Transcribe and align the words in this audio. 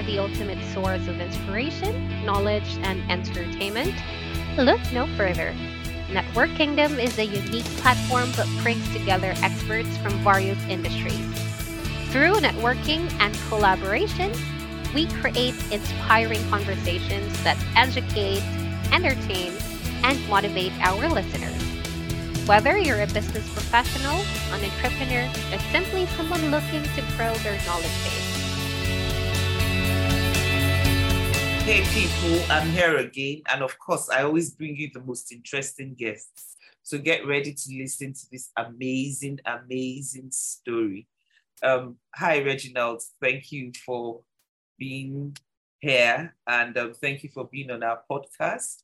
the 0.00 0.18
ultimate 0.18 0.62
source 0.72 1.06
of 1.08 1.20
inspiration, 1.20 2.24
knowledge, 2.24 2.78
and 2.82 3.02
entertainment? 3.10 3.92
Look 4.56 4.80
no 4.92 5.06
further. 5.16 5.52
NetworKingdom 6.08 7.02
is 7.02 7.18
a 7.18 7.26
unique 7.26 7.68
platform 7.82 8.30
that 8.32 8.48
brings 8.62 8.90
together 8.92 9.34
experts 9.42 9.94
from 9.98 10.12
various 10.24 10.58
industries. 10.68 11.20
Through 12.10 12.34
networking 12.40 13.10
and 13.20 13.34
collaboration, 13.48 14.32
we 14.94 15.06
create 15.20 15.54
inspiring 15.72 16.40
conversations 16.48 17.42
that 17.44 17.58
educate, 17.76 18.42
entertain, 18.92 19.52
and 20.04 20.16
motivate 20.28 20.72
our 20.80 21.08
listeners. 21.08 21.60
Whether 22.46 22.76
you're 22.78 23.02
a 23.02 23.06
business 23.06 23.48
professional, 23.52 24.20
an 24.52 24.64
entrepreneur, 24.64 25.30
or 25.52 25.58
simply 25.70 26.06
someone 26.16 26.50
looking 26.50 26.82
to 26.82 27.02
grow 27.16 27.34
their 27.36 27.58
knowledge 27.66 27.96
base. 28.04 28.21
Hey 31.64 31.84
people, 31.94 32.42
I'm 32.50 32.68
here 32.70 32.96
again. 32.96 33.42
And 33.48 33.62
of 33.62 33.78
course, 33.78 34.10
I 34.10 34.24
always 34.24 34.50
bring 34.50 34.74
you 34.76 34.90
the 34.92 35.00
most 35.00 35.30
interesting 35.30 35.94
guests. 35.94 36.56
So 36.82 36.98
get 36.98 37.24
ready 37.24 37.54
to 37.54 37.74
listen 37.78 38.14
to 38.14 38.26
this 38.32 38.50
amazing, 38.56 39.38
amazing 39.46 40.32
story. 40.32 41.06
Um, 41.62 41.98
hi, 42.12 42.42
Reginald. 42.42 43.02
Thank 43.20 43.52
you 43.52 43.70
for 43.86 44.22
being 44.76 45.36
here 45.78 46.34
and 46.48 46.76
um, 46.76 46.94
thank 46.94 47.22
you 47.22 47.30
for 47.32 47.46
being 47.46 47.70
on 47.70 47.84
our 47.84 48.00
podcast. 48.10 48.82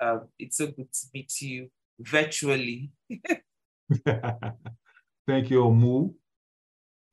Um, 0.00 0.22
it's 0.36 0.56
so 0.56 0.66
good 0.66 0.92
to 0.92 1.06
meet 1.14 1.32
you 1.40 1.70
virtually. 2.00 2.90
Thank 5.28 5.50
you, 5.50 5.62
Omu. 5.62 6.12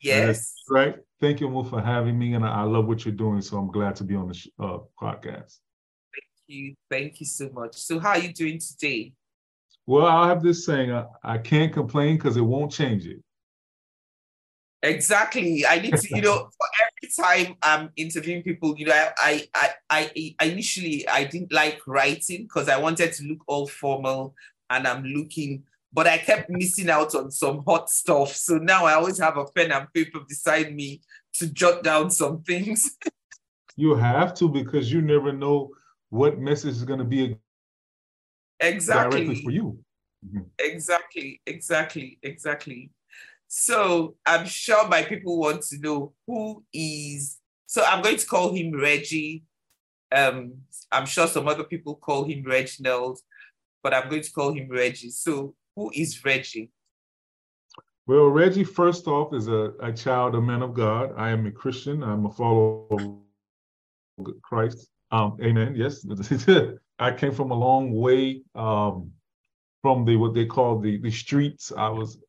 Yes. 0.03 0.53
Uh, 0.69 0.73
right. 0.73 0.95
Thank 1.21 1.39
you, 1.39 1.47
Omu, 1.47 1.69
for 1.69 1.81
having 1.81 2.19
me. 2.19 2.33
And 2.33 2.45
I 2.45 2.63
love 2.63 2.87
what 2.87 3.05
you're 3.05 3.13
doing. 3.13 3.41
So 3.41 3.57
I'm 3.57 3.71
glad 3.71 3.95
to 3.97 4.03
be 4.03 4.15
on 4.15 4.27
the 4.27 4.49
uh, 4.59 4.79
podcast. 5.01 5.59
Thank 6.11 6.47
you. 6.47 6.75
Thank 6.89 7.19
you 7.19 7.25
so 7.25 7.49
much. 7.53 7.75
So, 7.75 7.99
how 7.99 8.09
are 8.09 8.19
you 8.19 8.33
doing 8.33 8.59
today? 8.59 9.13
Well, 9.85 10.05
I 10.05 10.27
have 10.27 10.43
this 10.43 10.65
saying 10.65 10.91
I, 10.91 11.05
I 11.23 11.37
can't 11.37 11.73
complain 11.73 12.17
because 12.17 12.37
it 12.37 12.41
won't 12.41 12.71
change 12.71 13.05
it. 13.05 13.21
Exactly. 14.81 15.65
I 15.65 15.79
need 15.79 15.95
to, 15.95 16.07
you 16.15 16.21
know, 16.21 16.49
for 16.57 16.67
every 16.85 17.45
time 17.45 17.55
I'm 17.63 17.89
interviewing 17.95 18.43
people, 18.43 18.75
you 18.77 18.87
know, 18.87 19.09
I 19.17 19.47
I 19.55 19.69
I, 19.89 20.35
I 20.39 20.45
initially 20.45 21.07
I 21.07 21.23
didn't 21.23 21.53
like 21.53 21.79
writing 21.87 22.43
because 22.43 22.67
I 22.67 22.77
wanted 22.77 23.13
to 23.13 23.23
look 23.23 23.39
all 23.47 23.65
formal 23.65 24.35
and 24.69 24.85
I'm 24.85 25.05
looking, 25.05 25.63
but 25.93 26.07
I 26.07 26.17
kept 26.17 26.49
missing 26.49 26.89
out 26.89 27.13
on 27.13 27.29
some 27.29 27.63
hot 27.65 27.89
stuff. 27.89 28.35
So 28.35 28.57
now 28.57 28.85
I 28.85 28.93
always 28.93 29.19
have 29.19 29.37
a 29.37 29.45
pen 29.45 29.71
and 29.71 29.93
paper 29.93 30.19
beside 30.27 30.73
me 30.75 31.01
to 31.35 31.47
jot 31.47 31.83
down 31.83 32.09
some 32.09 32.41
things. 32.41 32.97
you 33.75 33.95
have 33.95 34.33
to 34.35 34.49
because 34.49 34.91
you 34.91 35.01
never 35.01 35.31
know 35.31 35.69
what 36.09 36.39
message 36.39 36.71
is 36.71 36.83
going 36.83 36.99
to 36.99 37.05
be 37.05 37.37
exactly 38.59 39.25
directly 39.25 39.43
for 39.43 39.51
you. 39.51 39.79
Mm-hmm. 40.25 40.41
Exactly, 40.59 41.41
exactly, 41.45 42.17
exactly. 42.23 42.91
So 43.47 44.15
I'm 44.25 44.47
sure 44.47 44.87
my 44.87 45.03
people 45.03 45.37
want 45.37 45.61
to 45.63 45.77
know 45.79 46.13
who 46.25 46.63
is. 46.73 47.37
So 47.67 47.83
I'm 47.83 48.01
going 48.01 48.17
to 48.17 48.25
call 48.25 48.53
him 48.53 48.79
Reggie. 48.79 49.43
Um, 50.11 50.53
I'm 50.91 51.05
sure 51.05 51.27
some 51.27 51.47
other 51.47 51.63
people 51.63 51.95
call 51.95 52.23
him 52.23 52.43
Reginald, 52.43 53.19
but 53.83 53.93
I'm 53.93 54.09
going 54.09 54.23
to 54.23 54.31
call 54.31 54.53
him 54.53 54.69
Reggie. 54.69 55.09
So 55.11 55.55
who 55.75 55.91
is 55.93 56.23
Reggie? 56.23 56.71
Well, 58.05 58.27
Reggie, 58.27 58.65
first 58.65 59.07
off, 59.07 59.33
is 59.33 59.47
a, 59.47 59.71
a 59.79 59.91
child, 59.93 60.35
a 60.35 60.41
man 60.41 60.61
of 60.61 60.73
God. 60.73 61.13
I 61.17 61.29
am 61.29 61.45
a 61.45 61.51
Christian. 61.51 62.03
I'm 62.03 62.25
a 62.25 62.31
follower 62.31 62.85
of 62.91 64.41
Christ. 64.41 64.89
Um, 65.11 65.37
amen. 65.41 65.75
Yes, 65.75 66.05
I 66.99 67.11
came 67.11 67.31
from 67.31 67.51
a 67.51 67.55
long 67.55 67.93
way 67.93 68.41
um, 68.55 69.11
from 69.81 70.05
the 70.05 70.17
what 70.17 70.33
they 70.33 70.45
call 70.45 70.79
the 70.79 70.97
the 70.97 71.11
streets. 71.11 71.71
I 71.75 71.89
was 71.89 72.19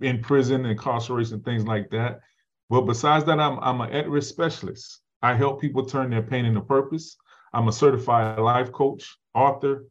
in 0.00 0.20
prison, 0.22 0.66
incarceration, 0.66 1.40
things 1.42 1.66
like 1.66 1.90
that. 1.90 2.20
But 2.68 2.82
besides 2.82 3.24
that, 3.26 3.38
I'm 3.38 3.58
I'm 3.60 3.80
an 3.80 3.92
at-risk 3.92 4.28
specialist. 4.28 5.02
I 5.22 5.34
help 5.34 5.60
people 5.60 5.84
turn 5.84 6.10
their 6.10 6.22
pain 6.22 6.44
into 6.44 6.62
purpose. 6.62 7.16
I'm 7.52 7.68
a 7.68 7.72
certified 7.72 8.40
life 8.40 8.72
coach, 8.72 9.16
author, 9.34 9.84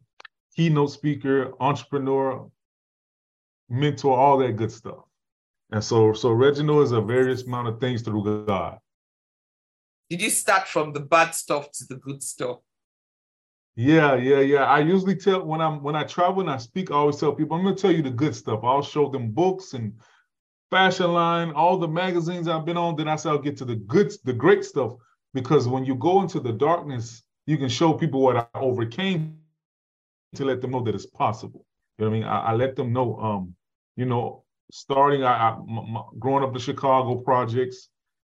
keynote 0.55 0.91
speaker, 0.91 1.53
entrepreneur, 1.59 2.49
mentor, 3.71 4.17
all 4.17 4.37
that 4.39 4.57
good 4.57 4.71
stuff. 4.71 5.05
And 5.71 5.83
so, 5.83 6.13
so 6.13 6.31
Reginald 6.31 6.83
is 6.83 6.91
a 6.91 7.01
various 7.01 7.43
amount 7.43 7.69
of 7.69 7.79
things 7.79 8.01
through 8.01 8.45
God. 8.45 8.77
Did 10.09 10.21
you 10.21 10.29
start 10.29 10.67
from 10.67 10.91
the 10.91 10.99
bad 10.99 11.33
stuff 11.33 11.71
to 11.71 11.85
the 11.87 11.95
good 11.95 12.21
stuff? 12.21 12.57
Yeah, 13.75 14.15
yeah, 14.15 14.41
yeah. 14.41 14.65
I 14.65 14.79
usually 14.79 15.15
tell 15.15 15.45
when 15.45 15.61
I'm 15.61 15.81
when 15.81 15.95
I 15.95 16.03
travel 16.03 16.41
and 16.41 16.49
I 16.49 16.57
speak, 16.57 16.91
I 16.91 16.95
always 16.95 17.17
tell 17.17 17.31
people, 17.33 17.55
I'm 17.55 17.63
gonna 17.63 17.75
tell 17.75 17.91
you 17.91 18.01
the 18.01 18.11
good 18.11 18.35
stuff. 18.35 18.59
I'll 18.63 18.83
show 18.83 19.09
them 19.09 19.31
books 19.31 19.73
and 19.73 19.93
fashion 20.69 21.13
line, 21.13 21.51
all 21.51 21.77
the 21.77 21.87
magazines 21.87 22.49
I've 22.49 22.65
been 22.65 22.75
on. 22.75 22.97
Then 22.97 23.07
I 23.07 23.15
say 23.15 23.29
I'll 23.29 23.39
get 23.39 23.55
to 23.57 23.65
the 23.65 23.75
good, 23.75 24.11
the 24.25 24.33
great 24.33 24.65
stuff. 24.65 24.93
Because 25.33 25.69
when 25.69 25.85
you 25.85 25.95
go 25.95 26.21
into 26.21 26.41
the 26.41 26.51
darkness, 26.51 27.23
you 27.45 27.57
can 27.57 27.69
show 27.69 27.93
people 27.93 28.21
what 28.21 28.35
I 28.35 28.45
overcame 28.55 29.37
to 30.35 30.45
let 30.45 30.61
them 30.61 30.71
know 30.71 30.83
that 30.83 30.93
it's 30.95 31.05
possible. 31.05 31.65
You 31.97 32.05
know 32.05 32.09
what 32.09 32.15
I 32.15 32.19
mean? 32.19 32.27
I, 32.27 32.39
I 32.39 32.53
let 32.53 32.75
them 32.75 32.91
know, 32.91 33.17
um, 33.19 33.55
you 33.95 34.05
know, 34.05 34.43
starting 34.71 35.23
I, 35.23 35.57
growing 36.19 36.43
up 36.43 36.53
the 36.53 36.59
Chicago 36.59 37.15
projects 37.15 37.89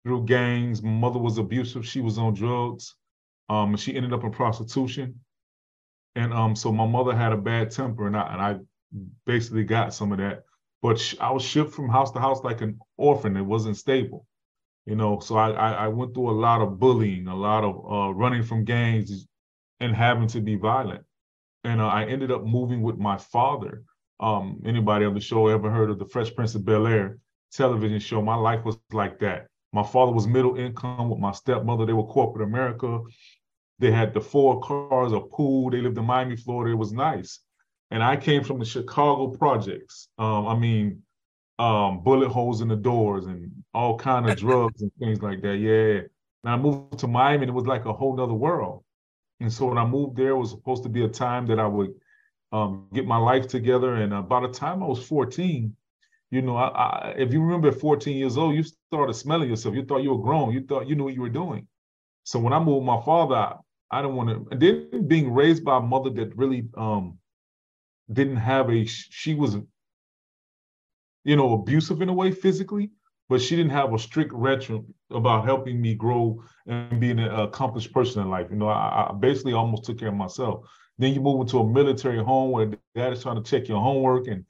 through 0.04 0.24
gangs. 0.26 0.82
My 0.82 0.90
mother 0.90 1.18
was 1.18 1.38
abusive. 1.38 1.86
She 1.86 2.00
was 2.00 2.18
on 2.18 2.34
drugs. 2.34 2.94
Um, 3.48 3.76
she 3.76 3.94
ended 3.96 4.12
up 4.12 4.24
in 4.24 4.30
prostitution. 4.30 5.20
And 6.14 6.32
um, 6.32 6.56
so 6.56 6.72
my 6.72 6.86
mother 6.86 7.14
had 7.14 7.32
a 7.32 7.36
bad 7.36 7.70
temper, 7.70 8.06
and 8.06 8.16
I 8.16 8.32
and 8.32 8.40
I 8.40 8.56
basically 9.26 9.64
got 9.64 9.92
some 9.94 10.12
of 10.12 10.18
that. 10.18 10.44
But 10.82 10.98
sh- 10.98 11.16
I 11.20 11.30
was 11.30 11.42
shipped 11.44 11.72
from 11.72 11.88
house 11.90 12.10
to 12.12 12.20
house 12.20 12.42
like 12.42 12.62
an 12.62 12.78
orphan. 12.96 13.36
It 13.36 13.42
wasn't 13.42 13.76
stable, 13.76 14.26
you 14.86 14.96
know. 14.96 15.20
So 15.20 15.36
I 15.36 15.50
I, 15.50 15.72
I 15.72 15.88
went 15.88 16.14
through 16.14 16.30
a 16.30 16.40
lot 16.40 16.62
of 16.62 16.78
bullying, 16.78 17.28
a 17.28 17.36
lot 17.36 17.64
of 17.64 17.76
uh, 17.90 18.14
running 18.14 18.42
from 18.42 18.64
gangs, 18.64 19.26
and 19.80 19.94
having 19.94 20.28
to 20.28 20.40
be 20.40 20.56
violent. 20.56 21.04
And 21.64 21.80
uh, 21.80 21.88
I 21.88 22.04
ended 22.04 22.30
up 22.30 22.44
moving 22.44 22.82
with 22.82 22.96
my 22.96 23.18
father. 23.18 23.82
Um, 24.20 24.62
anybody 24.64 25.04
on 25.04 25.14
the 25.14 25.20
show 25.20 25.48
ever 25.48 25.70
heard 25.70 25.90
of 25.90 25.98
the 25.98 26.06
Fresh 26.06 26.34
Prince 26.34 26.54
of 26.54 26.64
Bel 26.64 26.86
Air 26.86 27.18
television 27.52 27.98
show? 27.98 28.22
My 28.22 28.34
life 28.34 28.64
was 28.64 28.78
like 28.92 29.18
that. 29.20 29.46
My 29.72 29.82
father 29.82 30.12
was 30.12 30.26
middle 30.26 30.56
income 30.56 31.10
with 31.10 31.18
my 31.18 31.32
stepmother. 31.32 31.84
They 31.84 31.92
were 31.92 32.06
corporate 32.06 32.48
America. 32.48 33.00
They 33.78 33.90
had 33.90 34.14
the 34.14 34.20
four 34.20 34.60
cars, 34.60 35.12
a 35.12 35.20
pool. 35.20 35.70
They 35.70 35.82
lived 35.82 35.98
in 35.98 36.04
Miami, 36.04 36.36
Florida. 36.36 36.72
It 36.72 36.78
was 36.78 36.92
nice. 36.92 37.40
And 37.90 38.02
I 38.02 38.16
came 38.16 38.42
from 38.42 38.58
the 38.58 38.64
Chicago 38.64 39.28
projects. 39.28 40.08
Um, 40.18 40.46
I 40.46 40.56
mean, 40.56 41.02
um, 41.58 42.02
bullet 42.02 42.28
holes 42.28 42.60
in 42.60 42.68
the 42.68 42.76
doors 42.76 43.26
and 43.26 43.50
all 43.74 43.98
kind 43.98 44.28
of 44.28 44.36
drugs 44.36 44.82
and 44.82 44.90
things 44.98 45.22
like 45.22 45.42
that. 45.42 45.56
Yeah. 45.56 46.00
And 46.44 46.52
I 46.52 46.56
moved 46.56 46.98
to 47.00 47.06
Miami 47.06 47.42
and 47.42 47.50
it 47.50 47.54
was 47.54 47.66
like 47.66 47.84
a 47.84 47.92
whole 47.92 48.16
nother 48.16 48.34
world. 48.34 48.82
And 49.40 49.52
so 49.52 49.66
when 49.66 49.78
I 49.78 49.84
moved 49.84 50.16
there, 50.16 50.30
it 50.30 50.36
was 50.36 50.50
supposed 50.50 50.82
to 50.84 50.88
be 50.88 51.04
a 51.04 51.08
time 51.08 51.46
that 51.46 51.58
I 51.58 51.66
would 51.66 51.90
um, 52.52 52.88
get 52.92 53.06
my 53.06 53.16
life 53.16 53.46
together. 53.48 53.96
And 53.96 54.12
uh, 54.14 54.22
by 54.22 54.40
the 54.40 54.48
time 54.48 54.82
I 54.82 54.86
was 54.86 55.04
14, 55.06 55.74
you 56.30 56.42
know, 56.42 56.56
I, 56.56 56.68
I, 56.68 57.14
if 57.16 57.32
you 57.32 57.40
remember 57.40 57.68
at 57.68 57.80
14 57.80 58.16
years 58.16 58.36
old, 58.36 58.54
you 58.54 58.62
started 58.62 59.14
smelling 59.14 59.48
yourself. 59.48 59.74
You 59.74 59.84
thought 59.84 60.02
you 60.02 60.14
were 60.14 60.22
grown. 60.22 60.52
You 60.52 60.62
thought 60.62 60.88
you 60.88 60.96
knew 60.96 61.04
what 61.04 61.14
you 61.14 61.22
were 61.22 61.28
doing. 61.28 61.66
So 62.24 62.38
when 62.38 62.52
I 62.52 62.58
moved 62.58 62.84
my 62.84 63.00
father, 63.02 63.54
I 63.90 64.02
don't 64.02 64.16
want 64.16 64.50
to. 64.50 64.56
Then 64.56 65.06
being 65.06 65.32
raised 65.32 65.64
by 65.64 65.78
a 65.78 65.80
mother 65.80 66.10
that 66.10 66.36
really 66.36 66.68
um, 66.76 67.18
didn't 68.12 68.36
have 68.36 68.70
a. 68.70 68.84
She 68.84 69.34
was, 69.34 69.56
you 71.24 71.36
know, 71.36 71.52
abusive 71.54 72.02
in 72.02 72.08
a 72.08 72.12
way 72.12 72.32
physically, 72.32 72.90
but 73.28 73.40
she 73.40 73.54
didn't 73.54 73.70
have 73.70 73.94
a 73.94 73.98
strict 73.98 74.32
regimen 74.32 74.92
about 75.12 75.44
helping 75.44 75.80
me 75.80 75.94
grow 75.94 76.42
and 76.66 76.98
being 77.00 77.20
an 77.20 77.32
accomplished 77.32 77.92
person 77.92 78.22
in 78.22 78.30
life. 78.30 78.48
You 78.50 78.56
know, 78.56 78.68
I, 78.68 79.10
I 79.10 79.12
basically 79.18 79.52
almost 79.52 79.84
took 79.84 80.00
care 80.00 80.08
of 80.08 80.14
myself. 80.14 80.68
Then 80.98 81.12
you 81.12 81.20
move 81.20 81.40
into 81.42 81.58
a 81.58 81.66
military 81.66 82.22
home 82.22 82.50
where 82.50 82.70
dad 82.94 83.12
is 83.12 83.22
trying 83.22 83.42
to 83.42 83.42
check 83.42 83.68
your 83.68 83.80
homework 83.80 84.28
and 84.28 84.44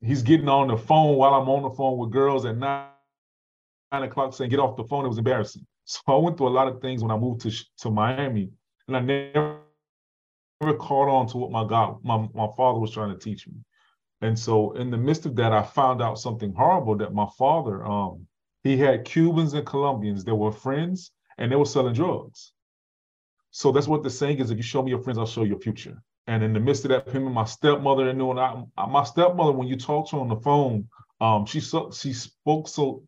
he's 0.00 0.22
getting 0.22 0.48
on 0.48 0.68
the 0.68 0.76
phone 0.76 1.16
while 1.16 1.34
I'm 1.34 1.48
on 1.48 1.62
the 1.62 1.70
phone 1.70 1.98
with 1.98 2.10
girls 2.10 2.44
at 2.44 2.56
nine, 2.56 2.88
nine 3.92 4.02
o'clock 4.02 4.34
saying, 4.34 4.50
get 4.50 4.58
off 4.58 4.76
the 4.76 4.84
phone. 4.84 5.04
It 5.04 5.08
was 5.08 5.18
embarrassing. 5.18 5.66
So 5.84 6.00
I 6.06 6.16
went 6.16 6.38
through 6.38 6.46
a 6.46 6.50
lot 6.50 6.68
of 6.68 6.80
things 6.80 7.02
when 7.02 7.10
I 7.10 7.16
moved 7.16 7.40
to, 7.40 7.50
to 7.78 7.90
Miami 7.90 8.52
and 8.86 8.96
I 8.96 9.00
never, 9.00 9.58
never 10.60 10.74
caught 10.74 11.08
on 11.08 11.26
to 11.26 11.38
what 11.38 11.50
my 11.50 11.66
God, 11.66 11.98
my, 12.04 12.28
my 12.32 12.46
father 12.56 12.78
was 12.78 12.92
trying 12.92 13.10
to 13.10 13.18
teach 13.18 13.48
me. 13.48 13.54
And 14.20 14.38
so 14.38 14.70
in 14.72 14.92
the 14.92 14.96
midst 14.96 15.26
of 15.26 15.34
that, 15.36 15.52
I 15.52 15.62
found 15.62 16.00
out 16.00 16.20
something 16.20 16.54
horrible 16.54 16.96
that 16.98 17.12
my 17.12 17.26
father, 17.36 17.84
um, 17.84 18.28
he 18.62 18.76
had 18.76 19.04
Cubans 19.04 19.54
and 19.54 19.66
Colombians 19.66 20.24
that 20.24 20.34
were 20.36 20.52
friends 20.52 21.10
and 21.36 21.50
they 21.50 21.56
were 21.56 21.64
selling 21.64 21.94
drugs. 21.94 22.52
So 23.52 23.70
that's 23.70 23.86
what 23.86 24.02
the 24.02 24.10
saying 24.10 24.38
is, 24.38 24.50
if 24.50 24.56
you 24.56 24.62
show 24.62 24.82
me 24.82 24.90
your 24.90 25.02
friends, 25.02 25.18
I'll 25.18 25.26
show 25.26 25.42
you 25.42 25.50
your 25.50 25.60
future. 25.60 26.02
And 26.26 26.42
in 26.42 26.54
the 26.54 26.60
midst 26.60 26.84
of 26.84 26.90
that, 26.90 27.08
him 27.08 27.26
and 27.26 27.34
my 27.34 27.44
stepmother 27.44 28.08
and 28.08 28.18
knowing 28.18 28.38
I, 28.38 28.64
my 28.86 29.04
stepmother, 29.04 29.52
when 29.52 29.68
you 29.68 29.76
talk 29.76 30.08
to 30.10 30.16
her 30.16 30.22
on 30.22 30.28
the 30.28 30.36
phone, 30.36 30.88
um, 31.20 31.44
she 31.44 31.60
so, 31.60 31.90
she 31.90 32.14
spoke 32.14 32.66
so 32.66 33.02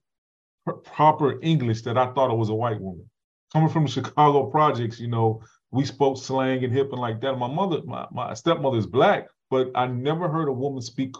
proper 0.84 1.40
English 1.42 1.82
that 1.82 1.96
I 1.96 2.12
thought 2.12 2.30
it 2.30 2.36
was 2.36 2.50
a 2.50 2.54
white 2.54 2.80
woman. 2.80 3.08
coming 3.52 3.70
from 3.70 3.84
the 3.84 3.90
Chicago 3.98 4.46
projects, 4.46 5.00
you 5.00 5.08
know, 5.08 5.42
we 5.70 5.84
spoke 5.84 6.18
slang 6.18 6.62
and 6.62 6.72
hip 6.72 6.92
and 6.92 7.00
like 7.00 7.20
that. 7.22 7.38
My 7.38 7.48
mother, 7.48 7.80
my, 7.84 8.06
my 8.12 8.34
stepmother 8.34 8.78
is 8.78 8.86
black, 8.86 9.28
but 9.50 9.70
I 9.74 9.86
never 9.86 10.28
heard 10.28 10.48
a 10.48 10.52
woman 10.52 10.82
speak. 10.82 11.14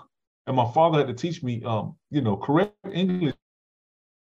And 0.46 0.54
my 0.56 0.70
father 0.72 0.98
had 0.98 1.08
to 1.08 1.14
teach 1.14 1.42
me, 1.42 1.62
um, 1.64 1.96
you 2.10 2.20
know, 2.20 2.36
correct 2.36 2.76
English 2.92 3.34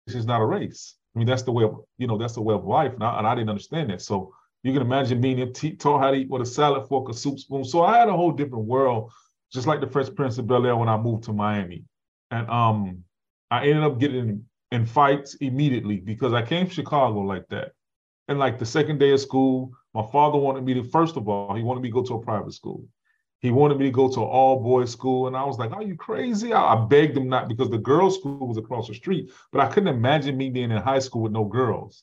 is 0.09 0.27
not 0.27 0.43
a 0.43 0.45
race. 0.45 0.97
I 1.15 1.19
mean, 1.19 1.27
that's 1.27 1.43
the 1.43 1.53
way 1.53 1.65
of, 1.65 1.81
you 1.97 2.07
know, 2.07 2.19
that's 2.19 2.35
the 2.35 2.43
way 2.43 2.55
of 2.55 2.67
life. 2.67 2.93
And 2.93 3.03
I, 3.03 3.19
and 3.19 3.27
I 3.27 3.35
didn't 3.35 3.49
understand 3.49 3.91
that. 3.91 4.03
So 4.03 4.35
you 4.65 4.73
can 4.73 4.81
imagine 4.81 5.21
being 5.21 5.53
taught 5.53 6.01
how 6.01 6.11
to 6.11 6.17
eat 6.17 6.31
with 6.31 6.41
a 6.41 6.47
salad 6.47 6.89
fork, 6.89 7.11
a 7.11 7.15
soup 7.15 7.39
spoon. 7.39 7.65
So 7.65 7.85
I 7.85 7.99
had 7.99 8.09
a 8.09 8.17
whole 8.17 8.33
different 8.33 8.65
world, 8.65 9.13
just 9.53 9.67
like 9.67 9.81
the 9.81 9.87
Fresh 9.87 10.15
Prince 10.17 10.39
of 10.39 10.47
Bel 10.47 10.67
Air 10.67 10.75
when 10.75 10.89
I 10.89 10.97
moved 10.97 11.25
to 11.25 11.35
Miami. 11.35 11.85
And 12.31 12.49
um, 12.49 13.05
I 13.51 13.67
ended 13.67 13.85
up 13.85 14.01
getting 14.01 14.47
in 14.73 14.87
fights 14.87 15.35
immediately 15.35 15.99
because 15.99 16.33
I 16.33 16.41
came 16.41 16.67
to 16.67 16.73
Chicago 16.73 17.21
like 17.21 17.47
that. 17.49 17.73
And 18.27 18.39
like 18.39 18.59
the 18.59 18.65
second 18.65 18.99
day 18.99 19.11
of 19.11 19.21
school, 19.21 19.71
my 19.93 20.03
father 20.11 20.39
wanted 20.39 20.65
me 20.65 20.73
to, 20.75 20.83
first 20.83 21.19
of 21.19 21.29
all, 21.29 21.55
he 21.55 21.63
wanted 21.63 21.83
me 21.83 21.91
to 21.91 21.95
go 21.95 22.03
to 22.03 22.15
a 22.15 22.23
private 22.23 22.55
school. 22.55 22.87
He 23.41 23.51
wanted 23.51 23.79
me 23.79 23.85
to 23.85 23.91
go 23.91 24.09
to 24.09 24.21
an 24.21 24.27
all 24.27 24.63
boys 24.63 24.91
school. 24.91 25.27
And 25.27 25.37
I 25.37 25.45
was 25.45 25.59
like, 25.59 25.73
are 25.73 25.83
you 25.83 25.95
crazy? 25.95 26.55
I, 26.55 26.73
I 26.73 26.87
begged 26.87 27.19
him 27.19 27.29
not 27.29 27.49
because 27.49 27.69
the 27.69 27.77
girls' 27.77 28.19
school 28.19 28.49
was 28.49 28.57
across 28.57 28.89
the 28.89 28.95
street, 28.95 29.31
but 29.53 29.61
I 29.61 29.67
couldn't 29.67 29.95
imagine 29.95 30.39
me 30.39 30.49
being 30.49 30.71
in 30.71 30.81
high 30.81 31.01
school 31.01 31.21
with 31.21 31.33
no 31.33 31.45
girls. 31.45 32.03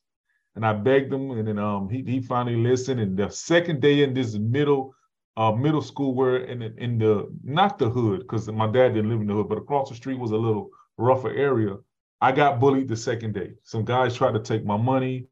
And 0.56 0.66
I 0.66 0.74
begged 0.74 1.14
him, 1.14 1.32
and 1.32 1.48
then 1.48 1.58
um, 1.58 1.90
he, 1.90 2.04
he 2.04 2.22
finally 2.22 2.58
listened. 2.58 3.00
And 3.00 3.18
the 3.18 3.30
second 3.30 3.82
day 3.82 4.04
in 4.04 4.14
this 4.14 4.36
middle 4.36 4.94
uh, 5.38 5.52
middle 5.52 5.82
school 5.82 6.14
where 6.14 6.38
in 6.38 6.60
the, 6.60 6.74
in 6.78 6.98
the 6.98 7.28
not 7.44 7.80
the 7.80 7.90
hood 7.90 8.20
because 8.20 8.48
my 8.50 8.68
dad 8.68 8.94
didn't 8.94 9.10
live 9.10 9.22
in 9.22 9.28
the 9.28 9.34
hood, 9.34 9.50
but 9.50 9.58
across 9.58 9.90
the 9.90 9.96
street 9.96 10.20
was 10.20 10.32
a 10.32 10.38
little 10.38 10.70
rougher 10.98 11.34
area. 11.34 11.78
I 12.20 12.32
got 12.32 12.60
bullied 12.60 12.88
the 12.88 12.98
second 12.98 13.34
day. 13.34 13.54
Some 13.64 13.86
guys 13.86 14.16
tried 14.16 14.34
to 14.34 14.40
take 14.40 14.66
my 14.66 14.78
money, 14.78 15.26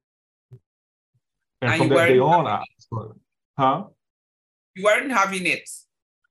and 1.62 1.76
from 1.78 1.90
that 1.90 2.08
day 2.08 2.20
on, 2.20 2.48
I 2.48 2.64
huh? 3.58 3.86
You 4.76 4.84
weren't 4.84 5.12
having 5.12 5.46
it. 5.46 5.70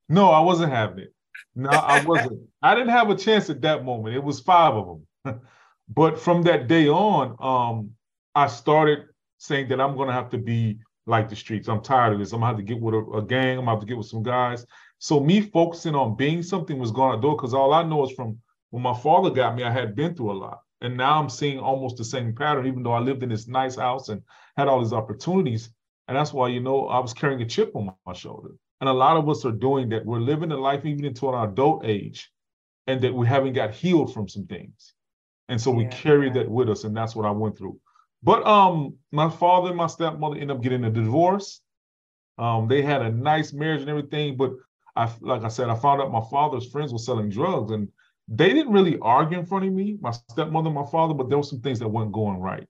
No, 0.09 0.31
I 0.31 0.39
wasn't 0.39 0.73
having 0.73 0.99
it. 0.99 1.13
No, 1.55 1.69
I 1.69 2.03
wasn't. 2.03 2.41
I 2.61 2.73
didn't 2.73 2.89
have 2.89 3.09
a 3.09 3.15
chance 3.15 3.49
at 3.49 3.61
that 3.61 3.85
moment. 3.85 4.15
It 4.15 4.23
was 4.23 4.39
five 4.39 4.73
of 4.73 4.99
them. 5.23 5.41
but 5.89 6.19
from 6.19 6.41
that 6.43 6.67
day 6.67 6.89
on, 6.89 7.35
um, 7.39 7.91
I 8.35 8.47
started 8.47 9.05
saying 9.37 9.69
that 9.69 9.81
I'm 9.81 9.95
going 9.95 10.07
to 10.07 10.13
have 10.13 10.29
to 10.29 10.37
be 10.37 10.79
like 11.09 11.27
the 11.27 11.35
streets. 11.35 11.67
I'm 11.67 11.81
tired 11.81 12.13
of 12.13 12.19
this. 12.19 12.31
I'm 12.31 12.39
gonna 12.39 12.47
have 12.47 12.57
to 12.57 12.63
get 12.63 12.79
with 12.79 12.93
a, 12.93 12.99
a 13.17 13.21
gang. 13.23 13.57
I'm 13.57 13.65
gonna 13.65 13.71
have 13.71 13.79
to 13.81 13.85
get 13.85 13.97
with 13.97 14.07
some 14.07 14.23
guys. 14.23 14.65
So 14.99 15.19
me 15.19 15.41
focusing 15.41 15.95
on 15.95 16.15
being 16.15 16.43
something 16.43 16.77
was 16.77 16.91
going 16.91 17.15
to 17.15 17.21
do 17.21 17.31
because 17.31 17.53
all 17.53 17.73
I 17.73 17.83
know 17.83 18.05
is 18.05 18.11
from 18.11 18.37
when 18.69 18.83
my 18.83 18.93
father 18.93 19.29
got 19.29 19.55
me, 19.55 19.63
I 19.63 19.71
had 19.71 19.95
been 19.95 20.15
through 20.15 20.31
a 20.31 20.33
lot. 20.33 20.59
And 20.81 20.95
now 20.95 21.19
I'm 21.19 21.29
seeing 21.29 21.59
almost 21.59 21.97
the 21.97 22.05
same 22.05 22.33
pattern, 22.35 22.67
even 22.67 22.83
though 22.83 22.93
I 22.93 22.99
lived 22.99 23.23
in 23.23 23.29
this 23.29 23.47
nice 23.47 23.75
house 23.75 24.09
and 24.09 24.21
had 24.55 24.67
all 24.67 24.81
these 24.81 24.93
opportunities. 24.93 25.71
And 26.07 26.15
that's 26.15 26.31
why, 26.31 26.49
you 26.49 26.61
know, 26.61 26.87
I 26.87 26.99
was 26.99 27.13
carrying 27.13 27.41
a 27.41 27.45
chip 27.45 27.75
on 27.75 27.93
my 28.05 28.13
shoulder. 28.13 28.51
And 28.79 28.89
a 28.89 28.93
lot 28.93 29.17
of 29.17 29.27
us 29.27 29.43
are 29.45 29.51
doing 29.51 29.89
that. 29.89 30.05
We're 30.05 30.19
living 30.19 30.51
a 30.51 30.57
life 30.57 30.85
even 30.85 31.03
into 31.05 31.27
our 31.27 31.49
adult 31.49 31.85
age, 31.85 32.31
and 32.87 33.01
that 33.01 33.13
we 33.13 33.27
haven't 33.27 33.53
got 33.53 33.73
healed 33.73 34.13
from 34.13 34.29
some 34.29 34.45
things. 34.45 34.93
And 35.49 35.59
so 35.59 35.71
we 35.71 35.83
yeah, 35.83 35.89
carry 35.89 36.27
yeah. 36.27 36.33
that 36.33 36.49
with 36.49 36.69
us. 36.69 36.85
And 36.85 36.95
that's 36.95 37.15
what 37.15 37.25
I 37.25 37.31
went 37.31 37.57
through. 37.57 37.77
But 38.21 38.45
um, 38.45 38.95
my 39.11 39.29
father 39.29 39.69
and 39.69 39.77
my 39.77 39.87
stepmother 39.87 40.35
ended 40.35 40.51
up 40.55 40.61
getting 40.61 40.83
a 40.83 40.89
divorce. 40.89 41.61
Um, 42.37 42.67
they 42.67 42.81
had 42.81 43.01
a 43.01 43.11
nice 43.11 43.53
marriage 43.53 43.81
and 43.81 43.89
everything, 43.89 44.37
but 44.37 44.51
I, 44.95 45.09
like 45.21 45.43
I 45.43 45.47
said, 45.47 45.69
I 45.69 45.75
found 45.75 46.01
out 46.01 46.11
my 46.11 46.23
father's 46.29 46.69
friends 46.69 46.91
were 46.91 46.99
selling 46.99 47.29
drugs, 47.29 47.71
and 47.71 47.87
they 48.27 48.49
didn't 48.49 48.73
really 48.73 48.97
argue 48.99 49.39
in 49.39 49.45
front 49.45 49.65
of 49.65 49.73
me, 49.73 49.97
my 50.01 50.11
stepmother, 50.11 50.67
and 50.67 50.75
my 50.75 50.85
father, 50.85 51.13
but 51.13 51.29
there 51.29 51.37
were 51.37 51.43
some 51.43 51.61
things 51.61 51.79
that 51.79 51.87
weren't 51.87 52.11
going 52.11 52.37
right, 52.39 52.67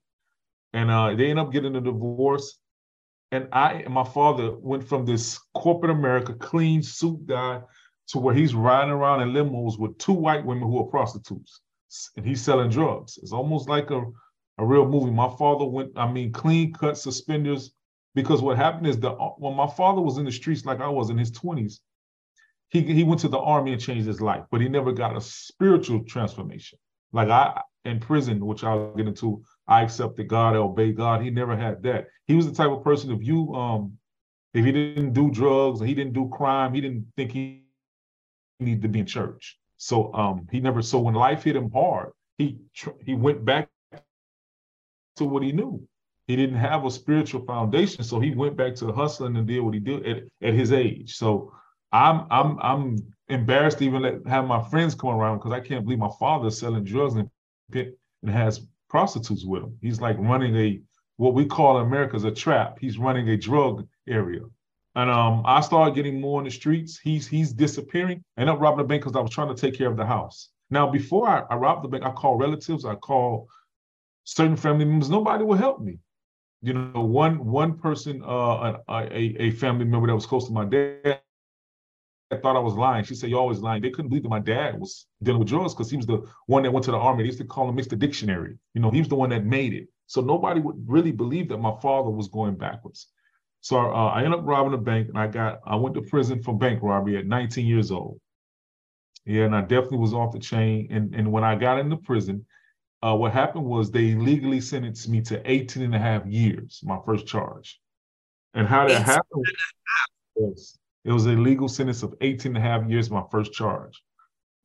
and 0.74 0.92
uh, 0.92 1.16
they 1.16 1.30
ended 1.30 1.40
up 1.40 1.52
getting 1.52 1.76
a 1.76 1.82
divorce. 1.82 2.60
And 3.32 3.48
I 3.52 3.74
and 3.74 3.94
my 3.94 4.04
father 4.04 4.56
went 4.58 4.88
from 4.88 5.06
this 5.06 5.40
corporate 5.54 5.92
America 5.92 6.34
clean 6.34 6.82
suit 6.82 7.28
guy 7.28 7.62
to 8.08 8.20
where 8.20 8.34
he's 8.34 8.56
riding 8.56 8.92
around 8.92 9.22
in 9.22 9.34
limos 9.34 9.78
with 9.78 9.98
two 10.00 10.14
white 10.14 10.44
women 10.44 10.64
who 10.68 10.80
are 10.80 10.88
prostitutes, 10.88 11.62
and 12.18 12.26
he's 12.26 12.42
selling 12.42 12.72
drugs. 12.72 13.20
It's 13.22 13.32
almost 13.32 13.70
like 13.70 13.92
a 13.92 14.04
a 14.60 14.66
real 14.66 14.88
movie. 14.88 15.12
My 15.12 15.34
father 15.38 15.66
went, 15.66 15.92
I 15.96 16.12
mean, 16.12 16.32
clean 16.32 16.74
cut 16.74 16.98
suspenders, 16.98 17.72
because 18.14 18.42
what 18.42 18.58
happened 18.58 18.88
is 18.88 19.00
that 19.00 19.16
when 19.38 19.56
my 19.56 19.68
father 19.68 20.02
was 20.02 20.18
in 20.18 20.26
the 20.26 20.32
streets 20.32 20.66
like 20.66 20.82
I 20.82 20.90
was 20.90 21.10
in 21.10 21.18
his 21.18 21.32
20s, 21.32 21.80
he, 22.70 22.82
he 22.82 23.04
went 23.04 23.22
to 23.22 23.30
the 23.30 23.40
army 23.40 23.72
and 23.72 23.82
changed 23.82 24.06
his 24.06 24.22
life, 24.22 24.44
but 24.52 24.62
he 24.62 24.68
never 24.68 24.92
got 24.92 25.16
a 25.16 25.22
spiritual 25.22 26.04
transformation. 26.04 26.78
Like 27.12 27.30
I 27.30 27.62
in 27.86 28.00
prison, 28.00 28.46
which 28.46 28.64
I'll 28.64 28.94
get 28.94 29.08
into, 29.08 29.42
I 29.68 29.82
accepted 29.82 30.28
God, 30.28 30.56
I 30.56 30.58
obey 30.58 30.92
God. 30.92 31.24
He 31.24 31.30
never 31.32 31.56
had 31.56 31.82
that. 31.84 32.08
He 32.28 32.36
was 32.36 32.46
the 32.46 32.54
type 32.54 32.70
of 32.70 32.84
person 32.84 33.12
if 33.12 33.24
you 33.24 33.54
um 33.56 33.94
if 34.54 34.66
he 34.66 34.72
didn't 34.72 35.14
do 35.14 35.32
drugs, 35.32 35.80
he 35.80 35.94
didn't 35.96 36.14
do 36.14 36.30
crime, 36.30 36.74
he 36.74 36.82
didn't 36.82 37.08
think 37.16 37.32
he 37.32 37.64
needed 38.60 38.82
to 38.82 38.90
be 38.90 39.00
in 39.00 39.06
church. 39.06 39.58
So 39.78 40.14
um 40.14 40.48
he 40.52 40.60
never 40.60 40.82
so 40.82 41.00
when 41.00 41.16
life 41.16 41.44
hit 41.44 41.56
him 41.56 41.72
hard, 41.72 42.12
he 42.38 42.60
he 43.06 43.16
went 43.16 43.46
back 43.46 43.70
to 45.20 45.26
what 45.26 45.44
he 45.44 45.52
knew. 45.52 45.82
He 46.28 46.36
didn't 46.36 46.58
have 46.58 46.86
a 46.86 46.92
spiritual 46.92 47.44
foundation, 47.46 48.04
so 48.04 48.20
he 48.20 48.36
went 48.36 48.56
back 48.56 48.76
to 48.76 48.92
hustling 48.92 49.36
and 49.36 49.48
did 49.48 49.62
what 49.62 49.74
he 49.74 49.80
did 49.80 50.06
at, 50.06 50.24
at 50.42 50.54
his 50.54 50.72
age. 50.72 51.16
So 51.16 51.54
I'm 51.92 52.26
I'm 52.30 52.60
I'm 52.60 52.98
embarrassed 53.30 53.80
to 53.80 53.86
even 53.86 54.02
let 54.02 54.28
have 54.28 54.46
my 54.46 54.62
friends 54.70 54.96
come 54.96 55.12
around 55.12 55.38
because 55.38 55.54
I 55.54 55.60
can't 55.60 55.84
believe 55.84 56.00
my 56.00 56.12
father's 56.20 56.60
selling 56.60 56.84
drugs 56.84 57.16
and 57.16 57.30
and 57.74 58.30
has 58.30 58.68
prostitutes 58.90 59.46
with 59.46 59.64
him. 59.64 59.78
He's 59.82 60.02
like 60.02 60.18
running 60.20 60.56
a 60.56 60.82
what 61.18 61.34
we 61.34 61.46
call 61.46 61.80
in 61.80 61.88
America 61.88 62.16
is 62.16 62.24
a 62.24 62.32
trap. 62.32 62.78
He's 62.80 62.98
running 62.98 63.28
a 63.30 63.38
drug 63.38 63.88
area. 64.08 64.42
And 64.96 65.10
um, 65.10 65.44
I 65.46 65.62
started 65.62 65.96
getting 65.96 66.20
more 66.20 66.40
in 66.40 66.46
the 66.46 66.52
streets. 66.52 67.00
He's 67.00 67.28
he's 67.28 67.52
disappearing. 67.54 68.24
And 68.38 68.50
up 68.50 68.60
robbing 68.60 68.80
the 68.80 68.84
bank 68.84 69.02
because 69.02 69.16
I 69.16 69.22
was 69.22 69.32
trying 69.32 69.54
to 69.54 69.60
take 69.60 69.78
care 69.78 69.90
of 69.90 69.98
the 69.98 70.06
house. 70.06 70.50
Now, 70.70 70.90
before 70.90 71.28
I, 71.28 71.44
I 71.50 71.56
robbed 71.56 71.84
the 71.84 71.88
bank, 71.88 72.04
I 72.04 72.12
called 72.12 72.40
relatives, 72.40 72.86
I 72.86 72.96
called 72.96 73.48
certain 74.30 74.56
family 74.56 74.86
members, 74.86 75.10
nobody 75.10 75.44
would 75.44 75.60
help 75.60 75.82
me. 75.82 75.98
You 76.62 76.74
know, 76.74 77.02
one 77.02 77.46
one 77.46 77.78
person, 77.78 78.22
uh, 78.24 78.78
a, 78.90 79.42
a 79.48 79.52
family 79.52 79.86
member 79.86 80.08
that 80.08 80.16
was 80.16 80.26
close 80.26 80.46
to 80.48 80.54
my 80.54 80.66
dad, 80.66 81.22
I 82.32 82.38
thought 82.38 82.56
I 82.56 82.60
was 82.60 82.76
lying. 82.76 83.06
She 83.06 83.16
said, 83.16 83.30
"You're 83.30 83.40
always 83.40 83.60
lying." 83.60 83.82
They 83.82 83.90
couldn't 83.90 84.10
believe 84.10 84.24
that 84.24 84.30
my 84.30 84.40
dad 84.40 84.80
was 84.80 85.08
dealing 85.24 85.40
with 85.40 85.48
drugs 85.48 85.74
because 85.74 85.90
he 85.90 85.98
was 85.98 86.06
the 86.06 86.22
one 86.48 86.64
that 86.64 86.72
went 86.72 86.86
to 86.86 86.92
the 86.92 86.98
army. 86.98 87.24
They 87.24 87.28
used 87.28 87.40
to 87.40 87.46
call 87.46 87.70
him 87.70 87.78
Mr. 87.78 87.98
Dictionary. 87.98 88.58
You 88.74 88.82
know, 88.82 88.92
he 88.92 89.00
was 89.00 89.08
the 89.08 89.16
one 89.16 89.30
that 89.30 89.46
made 89.46 89.74
it. 89.74 89.88
So 90.06 90.22
nobody 90.22 90.60
would 90.60 90.76
really 90.86 91.12
believe 91.12 91.50
that 91.50 91.58
my 91.58 91.74
father 91.82 92.10
was 92.10 92.28
going 92.28 92.56
backwards. 92.56 93.08
So 93.62 93.78
uh, 93.78 94.10
I 94.10 94.24
ended 94.24 94.40
up 94.40 94.46
robbing 94.46 94.74
a 94.74 94.78
bank, 94.78 95.08
and 95.08 95.18
I 95.18 95.28
got 95.28 95.60
I 95.66 95.76
went 95.76 95.96
to 95.96 96.02
prison 96.02 96.44
for 96.44 96.56
bank 96.58 96.84
robbery 96.84 97.18
at 97.18 97.26
19 97.26 97.66
years 97.66 97.90
old. 97.90 98.20
Yeah, 99.26 99.46
and 99.46 99.56
I 99.56 99.62
definitely 99.62 100.00
was 100.00 100.14
off 100.14 100.34
the 100.34 100.40
chain. 100.40 100.88
And 100.92 101.16
and 101.16 101.32
when 101.32 101.44
I 101.44 101.56
got 101.56 101.80
into 101.80 101.98
prison, 101.98 102.46
uh, 103.02 103.16
what 103.16 103.32
happened 103.32 103.66
was 103.66 103.92
they 103.92 104.14
legally 104.16 104.60
sentenced 104.60 105.08
me 105.08 105.22
to 105.22 105.42
18 105.50 105.84
and 105.84 105.96
a 105.96 106.00
half 106.00 106.26
years, 106.26 106.82
my 106.84 106.98
first 107.06 107.26
charge. 107.26 107.80
And 108.54 108.68
how 108.68 108.88
that 108.88 109.04
happened 109.04 109.46
was 110.36 110.78
it 111.06 111.12
was 111.12 111.26
a 111.26 111.32
legal 111.32 111.70
sentence 111.70 112.04
of 112.04 112.14
18 112.22 112.56
and 112.56 112.58
a 112.58 112.68
half 112.68 112.90
years, 112.90 113.10
my 113.10 113.24
first 113.32 113.54
charge. 113.54 114.04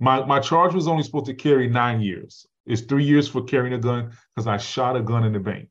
My, 0.00 0.24
my 0.24 0.40
charge 0.40 0.74
was 0.74 0.88
only 0.88 1.04
supposed 1.04 1.26
to 1.26 1.34
carry 1.34 1.68
nine 1.68 2.00
years. 2.00 2.46
It's 2.66 2.82
three 2.82 3.04
years 3.04 3.28
for 3.28 3.44
carrying 3.44 3.74
a 3.74 3.78
gun 3.78 4.12
because 4.34 4.48
I 4.48 4.56
shot 4.56 4.96
a 4.96 5.02
gun 5.02 5.24
in 5.24 5.32
the 5.32 5.38
bank. 5.38 5.68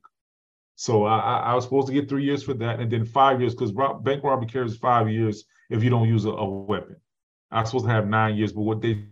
So 0.75 1.03
I, 1.05 1.37
I, 1.37 1.53
was 1.53 1.65
supposed 1.65 1.87
to 1.87 1.93
get 1.93 2.09
three 2.09 2.23
years 2.23 2.43
for 2.43 2.53
that, 2.55 2.79
and 2.79 2.91
then 2.91 3.05
five 3.05 3.39
years 3.39 3.53
because 3.53 3.71
bank 3.71 4.23
robbery 4.23 4.47
carries 4.47 4.75
five 4.75 5.09
years 5.09 5.45
if 5.69 5.83
you 5.83 5.89
don't 5.89 6.07
use 6.07 6.25
a, 6.25 6.31
a 6.31 6.49
weapon. 6.49 6.95
I 7.51 7.61
was 7.61 7.69
supposed 7.69 7.85
to 7.85 7.91
have 7.91 8.07
nine 8.07 8.35
years, 8.35 8.53
but 8.53 8.61
what 8.61 8.81
they 8.81 9.05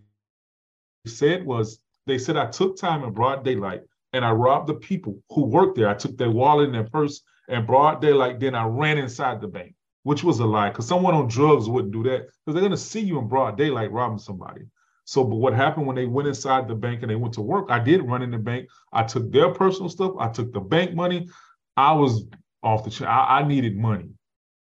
said 1.06 1.46
was 1.46 1.80
they 2.08 2.18
said 2.18 2.38
I 2.38 2.48
took 2.48 2.78
time 2.78 3.04
in 3.04 3.12
broad 3.12 3.44
daylight 3.44 3.82
and 4.14 4.26
I 4.26 4.32
robbed 4.32 4.68
the 4.68 4.76
people 4.76 5.22
who 5.30 5.46
worked 5.46 5.78
there. 5.78 5.90
I 5.90 5.94
took 5.94 6.18
their 6.18 6.32
wallet 6.32 6.66
and 6.66 6.76
their 6.76 6.90
purse 6.90 7.22
and 7.48 7.68
broad 7.68 8.02
daylight. 8.02 8.40
Then 8.40 8.56
I 8.56 8.66
ran 8.66 8.98
inside 8.98 9.42
the 9.42 9.48
bank, 9.48 9.76
which 10.04 10.24
was 10.24 10.40
a 10.40 10.46
lie 10.46 10.70
because 10.70 10.88
someone 10.88 11.14
on 11.14 11.28
drugs 11.28 11.70
wouldn't 11.70 11.94
do 11.94 12.04
that 12.04 12.28
because 12.28 12.54
they're 12.54 12.62
going 12.62 12.72
to 12.72 12.78
see 12.78 13.02
you 13.02 13.20
in 13.20 13.28
broad 13.28 13.58
daylight 13.58 13.92
robbing 13.92 14.20
somebody. 14.20 14.62
So, 15.06 15.24
but 15.24 15.36
what 15.36 15.54
happened 15.54 15.88
when 15.88 15.96
they 15.96 16.06
went 16.06 16.28
inside 16.28 16.68
the 16.68 16.76
bank 16.76 17.02
and 17.02 17.10
they 17.10 17.16
went 17.16 17.34
to 17.36 17.42
work? 17.42 17.70
I 17.70 17.80
did 17.80 18.08
run 18.08 18.22
in 18.22 18.32
the 18.32 18.38
bank. 18.38 18.70
I 18.94 19.04
took 19.04 19.32
their 19.32 19.54
personal 19.54 19.90
stuff. 19.90 20.14
I 20.20 20.30
took 20.30 20.54
the 20.54 20.60
bank 20.60 20.94
money. 20.94 21.28
I 21.76 21.94
was 21.94 22.26
off 22.64 22.84
the 22.84 22.92
chain. 22.92 23.08
I, 23.08 23.40
I 23.40 23.48
needed 23.48 23.78
money. 23.78 24.10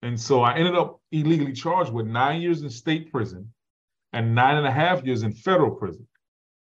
And 0.03 0.19
so 0.19 0.43
I 0.43 0.55
ended 0.55 0.75
up 0.75 1.01
illegally 1.13 1.53
charged 1.53 1.93
with 1.93 2.07
nine 2.07 2.41
years 2.41 2.63
in 2.63 2.71
state 2.71 3.13
prison 3.13 3.53
and 4.13 4.35
nine 4.35 4.57
and 4.57 4.67
a 4.67 4.71
half 4.71 5.05
years 5.05 5.23
in 5.23 5.33
federal 5.33 5.73
prison 5.73 6.07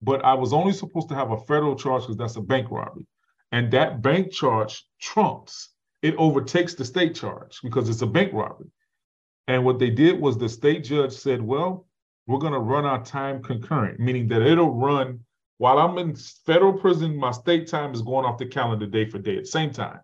but 0.04 0.24
I 0.24 0.34
was 0.34 0.52
only 0.52 0.72
supposed 0.72 1.08
to 1.08 1.14
have 1.14 1.30
a 1.30 1.38
federal 1.38 1.76
charge 1.76 2.02
because 2.02 2.16
that's 2.16 2.36
a 2.36 2.42
bank 2.42 2.70
robbery. 2.70 3.06
And 3.52 3.70
that 3.72 4.02
bank 4.02 4.32
charge 4.32 4.84
trumps, 5.00 5.70
it 6.02 6.14
overtakes 6.16 6.74
the 6.74 6.84
state 6.84 7.14
charge 7.14 7.60
because 7.62 7.88
it's 7.88 8.02
a 8.02 8.06
bank 8.06 8.32
robbery. 8.32 8.70
And 9.48 9.64
what 9.64 9.78
they 9.78 9.90
did 9.90 10.20
was 10.20 10.36
the 10.36 10.48
state 10.48 10.84
judge 10.84 11.12
said, 11.12 11.40
well, 11.42 11.86
we're 12.26 12.38
going 12.38 12.52
to 12.52 12.58
run 12.58 12.84
our 12.84 13.04
time 13.04 13.42
concurrent, 13.42 14.00
meaning 14.00 14.28
that 14.28 14.42
it'll 14.42 14.74
run 14.74 15.20
while 15.58 15.78
I'm 15.78 15.98
in 15.98 16.16
federal 16.16 16.72
prison, 16.72 17.16
my 17.16 17.30
state 17.30 17.68
time 17.68 17.94
is 17.94 18.02
going 18.02 18.24
off 18.24 18.38
the 18.38 18.46
calendar 18.46 18.86
day 18.86 19.08
for 19.08 19.18
day 19.18 19.36
at 19.36 19.44
the 19.44 19.50
same 19.50 19.70
time. 19.70 20.00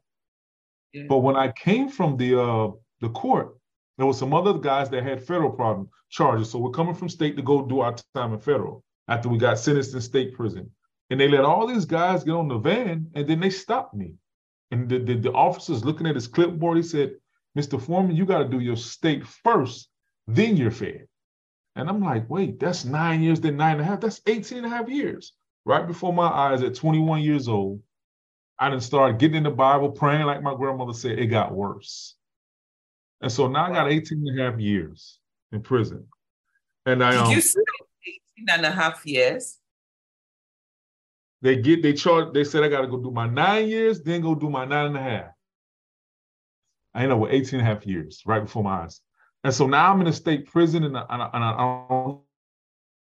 Yeah. 0.92 1.04
But 1.08 1.18
when 1.18 1.36
I 1.36 1.52
came 1.52 1.88
from 1.88 2.16
the 2.16 2.40
uh, 2.40 2.70
the 3.00 3.08
court, 3.10 3.56
there 3.96 4.06
was 4.06 4.18
some 4.18 4.32
other 4.32 4.54
guys 4.54 4.90
that 4.90 5.02
had 5.02 5.22
federal 5.22 5.50
problem 5.50 5.88
charges. 6.08 6.50
So 6.50 6.58
we're 6.58 6.70
coming 6.70 6.94
from 6.94 7.08
state 7.08 7.36
to 7.36 7.42
go 7.42 7.62
do 7.62 7.80
our 7.80 7.94
time 8.14 8.32
in 8.32 8.38
federal 8.38 8.84
after 9.10 9.28
we 9.28 9.36
got 9.36 9.58
sentenced 9.58 9.94
in 9.94 10.00
state 10.00 10.32
prison. 10.34 10.70
And 11.10 11.20
they 11.20 11.28
let 11.28 11.44
all 11.44 11.66
these 11.66 11.84
guys 11.84 12.24
get 12.24 12.34
on 12.34 12.48
the 12.48 12.58
van 12.58 13.10
and 13.14 13.28
then 13.28 13.40
they 13.40 13.50
stopped 13.50 13.94
me. 13.94 14.14
And 14.70 14.88
the, 14.88 15.00
the, 15.00 15.16
the 15.16 15.32
officers 15.32 15.84
looking 15.84 16.06
at 16.06 16.14
his 16.14 16.28
clipboard, 16.28 16.76
he 16.76 16.82
said, 16.84 17.16
Mr. 17.58 17.82
Foreman, 17.82 18.14
you 18.14 18.24
got 18.24 18.38
to 18.38 18.48
do 18.48 18.60
your 18.60 18.76
state 18.76 19.26
first, 19.26 19.88
then 20.28 20.56
you're 20.56 20.70
fed. 20.70 21.08
And 21.74 21.88
I'm 21.88 22.00
like, 22.00 22.30
wait, 22.30 22.60
that's 22.60 22.84
nine 22.84 23.22
years, 23.22 23.40
then 23.40 23.56
nine 23.56 23.72
and 23.72 23.80
a 23.80 23.84
half. 23.84 24.00
That's 24.00 24.20
18 24.26 24.58
and 24.58 24.66
a 24.66 24.70
half 24.70 24.88
years. 24.88 25.32
Right 25.64 25.86
before 25.86 26.12
my 26.12 26.28
eyes 26.28 26.62
at 26.62 26.76
21 26.76 27.22
years 27.22 27.48
old, 27.48 27.82
I 28.58 28.70
didn't 28.70 28.84
start 28.84 29.18
getting 29.18 29.36
in 29.36 29.42
the 29.42 29.50
Bible, 29.50 29.90
praying 29.90 30.26
like 30.26 30.42
my 30.42 30.54
grandmother 30.54 30.92
said, 30.92 31.18
it 31.18 31.26
got 31.26 31.52
worse. 31.52 32.14
And 33.20 33.32
so 33.32 33.48
now 33.48 33.66
I 33.66 33.72
got 33.72 33.90
18 33.90 34.26
and 34.26 34.40
a 34.40 34.50
half 34.50 34.60
years 34.60 35.18
in 35.50 35.62
prison. 35.62 36.06
And 36.86 37.02
I 37.02 37.10
Did 37.12 37.20
um, 37.20 37.30
you 37.32 37.40
say 38.36 38.42
18 38.42 38.64
and 38.64 38.66
a 38.66 38.70
half 38.70 39.06
years? 39.06 39.58
They 41.42 41.56
get 41.56 41.82
they 41.82 41.94
charge, 41.94 42.34
they 42.34 42.44
said 42.44 42.62
I 42.62 42.68
gotta 42.68 42.86
go 42.86 42.98
do 42.98 43.10
my 43.10 43.26
nine 43.26 43.68
years, 43.68 44.02
then 44.02 44.20
go 44.20 44.34
do 44.34 44.50
my 44.50 44.64
nine 44.64 44.86
and 44.86 44.96
a 44.96 45.02
half. 45.02 45.30
I 46.94 47.02
ended 47.02 47.12
up 47.12 47.20
with 47.20 47.32
18 47.32 47.60
and 47.60 47.68
a 47.68 47.74
half 47.74 47.86
years 47.86 48.22
right 48.26 48.40
before 48.40 48.62
my 48.62 48.82
eyes. 48.82 49.00
And 49.44 49.54
so 49.54 49.66
now 49.66 49.92
I'm 49.92 50.00
in 50.00 50.06
a 50.06 50.12
state 50.12 50.46
prison 50.46 50.84
and 50.84 50.96
I, 50.96 51.04
and 51.08 51.22
I, 51.22 51.30
and 51.32 51.44
I 51.44 51.56
don't 51.88 52.20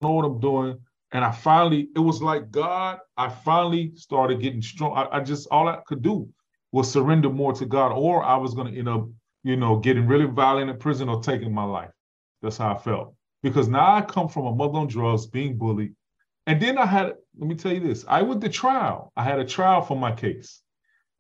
know 0.00 0.10
what 0.10 0.24
I'm 0.24 0.40
doing. 0.40 0.78
And 1.12 1.24
I 1.24 1.30
finally, 1.30 1.88
it 1.94 1.98
was 1.98 2.22
like 2.22 2.50
God, 2.50 2.98
I 3.16 3.28
finally 3.28 3.92
started 3.94 4.40
getting 4.40 4.62
strong. 4.62 4.96
I, 4.96 5.18
I 5.18 5.20
just, 5.20 5.48
all 5.50 5.68
I 5.68 5.80
could 5.86 6.02
do 6.02 6.28
was 6.72 6.90
surrender 6.90 7.30
more 7.30 7.52
to 7.52 7.66
God, 7.66 7.92
or 7.92 8.24
I 8.24 8.36
was 8.36 8.54
going 8.54 8.72
to 8.72 8.78
end 8.78 8.88
up, 8.88 9.06
you 9.44 9.56
know, 9.56 9.76
getting 9.78 10.06
really 10.06 10.26
violent 10.26 10.70
in 10.70 10.78
prison 10.78 11.08
or 11.08 11.20
taking 11.20 11.52
my 11.52 11.64
life. 11.64 11.90
That's 12.42 12.56
how 12.56 12.74
I 12.74 12.78
felt. 12.78 13.13
Because 13.44 13.68
now 13.68 13.94
I 13.94 14.00
come 14.00 14.30
from 14.30 14.46
a 14.46 14.54
mother 14.54 14.78
on 14.78 14.86
drugs, 14.86 15.26
being 15.26 15.58
bullied. 15.58 15.94
And 16.46 16.60
then 16.62 16.78
I 16.78 16.86
had, 16.86 17.12
let 17.38 17.46
me 17.46 17.54
tell 17.54 17.74
you 17.74 17.80
this, 17.80 18.02
I 18.08 18.22
went 18.22 18.40
to 18.40 18.48
trial. 18.48 19.12
I 19.18 19.22
had 19.22 19.38
a 19.38 19.44
trial 19.44 19.82
for 19.82 19.98
my 19.98 20.12
case. 20.12 20.62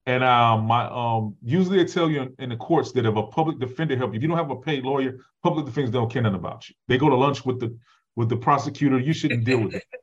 And 0.06 0.24
um, 0.24 0.64
my 0.64 0.86
um, 0.86 1.36
usually 1.42 1.78
they 1.78 1.84
tell 1.84 2.10
you 2.10 2.22
in, 2.22 2.34
in, 2.38 2.48
the 2.48 2.56
courts 2.56 2.92
that 2.92 3.04
if 3.04 3.14
a 3.14 3.26
public 3.26 3.58
defender 3.58 3.94
help 3.94 4.12
you, 4.12 4.16
if 4.16 4.22
you 4.22 4.28
don't 4.28 4.38
have 4.38 4.50
a 4.50 4.56
paid 4.56 4.84
lawyer, 4.84 5.18
public 5.42 5.66
defenders 5.66 5.92
don't 5.92 6.10
care 6.10 6.22
nothing 6.22 6.38
about 6.38 6.66
you. 6.66 6.74
They 6.88 6.96
go 6.96 7.10
to 7.10 7.14
lunch 7.14 7.44
with 7.44 7.60
the 7.60 7.76
with 8.16 8.30
the 8.30 8.36
prosecutor. 8.36 8.98
You 8.98 9.12
shouldn't 9.12 9.44
deal 9.44 9.60
with 9.60 9.74
it. 9.74 9.84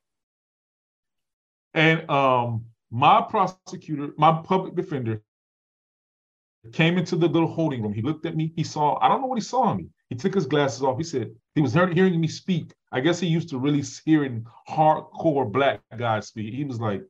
And 1.74 2.10
um, 2.10 2.66
my 2.92 3.22
prosecutor, 3.22 4.10
my 4.18 4.42
public 4.44 4.76
defender, 4.76 5.22
came 6.74 6.98
into 6.98 7.16
the 7.16 7.30
little 7.30 7.48
holding 7.48 7.82
room. 7.82 7.94
He 7.94 8.02
looked 8.02 8.26
at 8.26 8.36
me. 8.36 8.52
He 8.56 8.64
saw. 8.64 9.00
I 9.00 9.08
don't 9.08 9.22
know 9.22 9.28
what 9.28 9.38
he 9.38 9.44
saw 9.44 9.72
in 9.72 9.78
me. 9.78 9.88
He 10.12 10.18
took 10.18 10.36
his 10.36 10.46
glasses 10.46 10.84
off. 10.84 10.98
He 10.98 11.06
said 11.06 11.32
he 11.56 11.62
was 11.62 11.74
hearing 11.74 12.20
me 12.20 12.28
speak. 12.28 12.74
I 12.92 13.00
guess 13.00 13.18
he 13.18 13.28
used 13.28 13.48
to 13.52 13.58
really 13.58 13.82
hearing 14.04 14.46
hardcore 14.70 15.50
black 15.50 15.80
guys 15.98 16.28
speak. 16.28 16.54
He 16.54 16.66
was 16.66 16.82
like, 16.82 17.02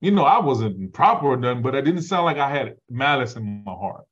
you 0.00 0.10
know, 0.10 0.24
I 0.24 0.40
wasn't 0.40 0.92
proper 0.92 1.26
or 1.26 1.36
nothing, 1.36 1.62
but 1.62 1.76
I 1.76 1.80
didn't 1.80 2.02
sound 2.02 2.24
like 2.24 2.38
I 2.38 2.50
had 2.50 2.74
malice 2.88 3.36
in 3.36 3.62
my 3.64 3.72
heart. 3.72 4.06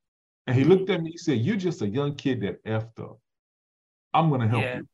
And 0.46 0.56
he 0.56 0.62
looked 0.62 0.88
at 0.90 1.02
me, 1.02 1.10
he 1.10 1.18
said, 1.18 1.38
You're 1.38 1.56
just 1.56 1.82
a 1.82 1.88
young 1.88 2.14
kid 2.14 2.40
that 2.42 2.64
effed 2.64 3.00
up. 3.00 3.18
I'm 4.14 4.30
gonna 4.30 4.46
help 4.46 4.62
yeah. 4.62 4.76
you. 4.76 4.88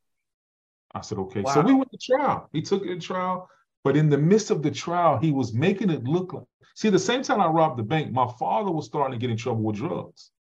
I 0.95 1.01
said, 1.01 1.19
okay. 1.19 1.41
Wow. 1.41 1.53
So 1.53 1.61
we 1.61 1.73
went 1.73 1.91
to 1.91 1.97
trial. 1.97 2.49
He 2.53 2.61
took 2.61 2.83
it 2.83 2.87
to 2.87 2.99
trial, 2.99 3.47
but 3.83 3.95
in 3.95 4.09
the 4.09 4.17
midst 4.17 4.49
of 4.49 4.63
the 4.63 4.71
trial, 4.71 5.19
he 5.19 5.31
was 5.31 5.53
making 5.53 5.91
it 5.91 6.05
look 6.05 6.33
like 6.33 6.45
see, 6.75 6.89
the 6.89 6.99
same 6.99 7.23
time 7.23 7.41
I 7.41 7.47
robbed 7.47 7.79
the 7.79 7.83
bank, 7.83 8.11
my 8.11 8.27
father 8.39 8.71
was 8.71 8.85
starting 8.85 9.13
to 9.13 9.19
get 9.19 9.31
in 9.31 9.37
trouble 9.37 9.63
with 9.63 9.77
drugs. 9.77 10.31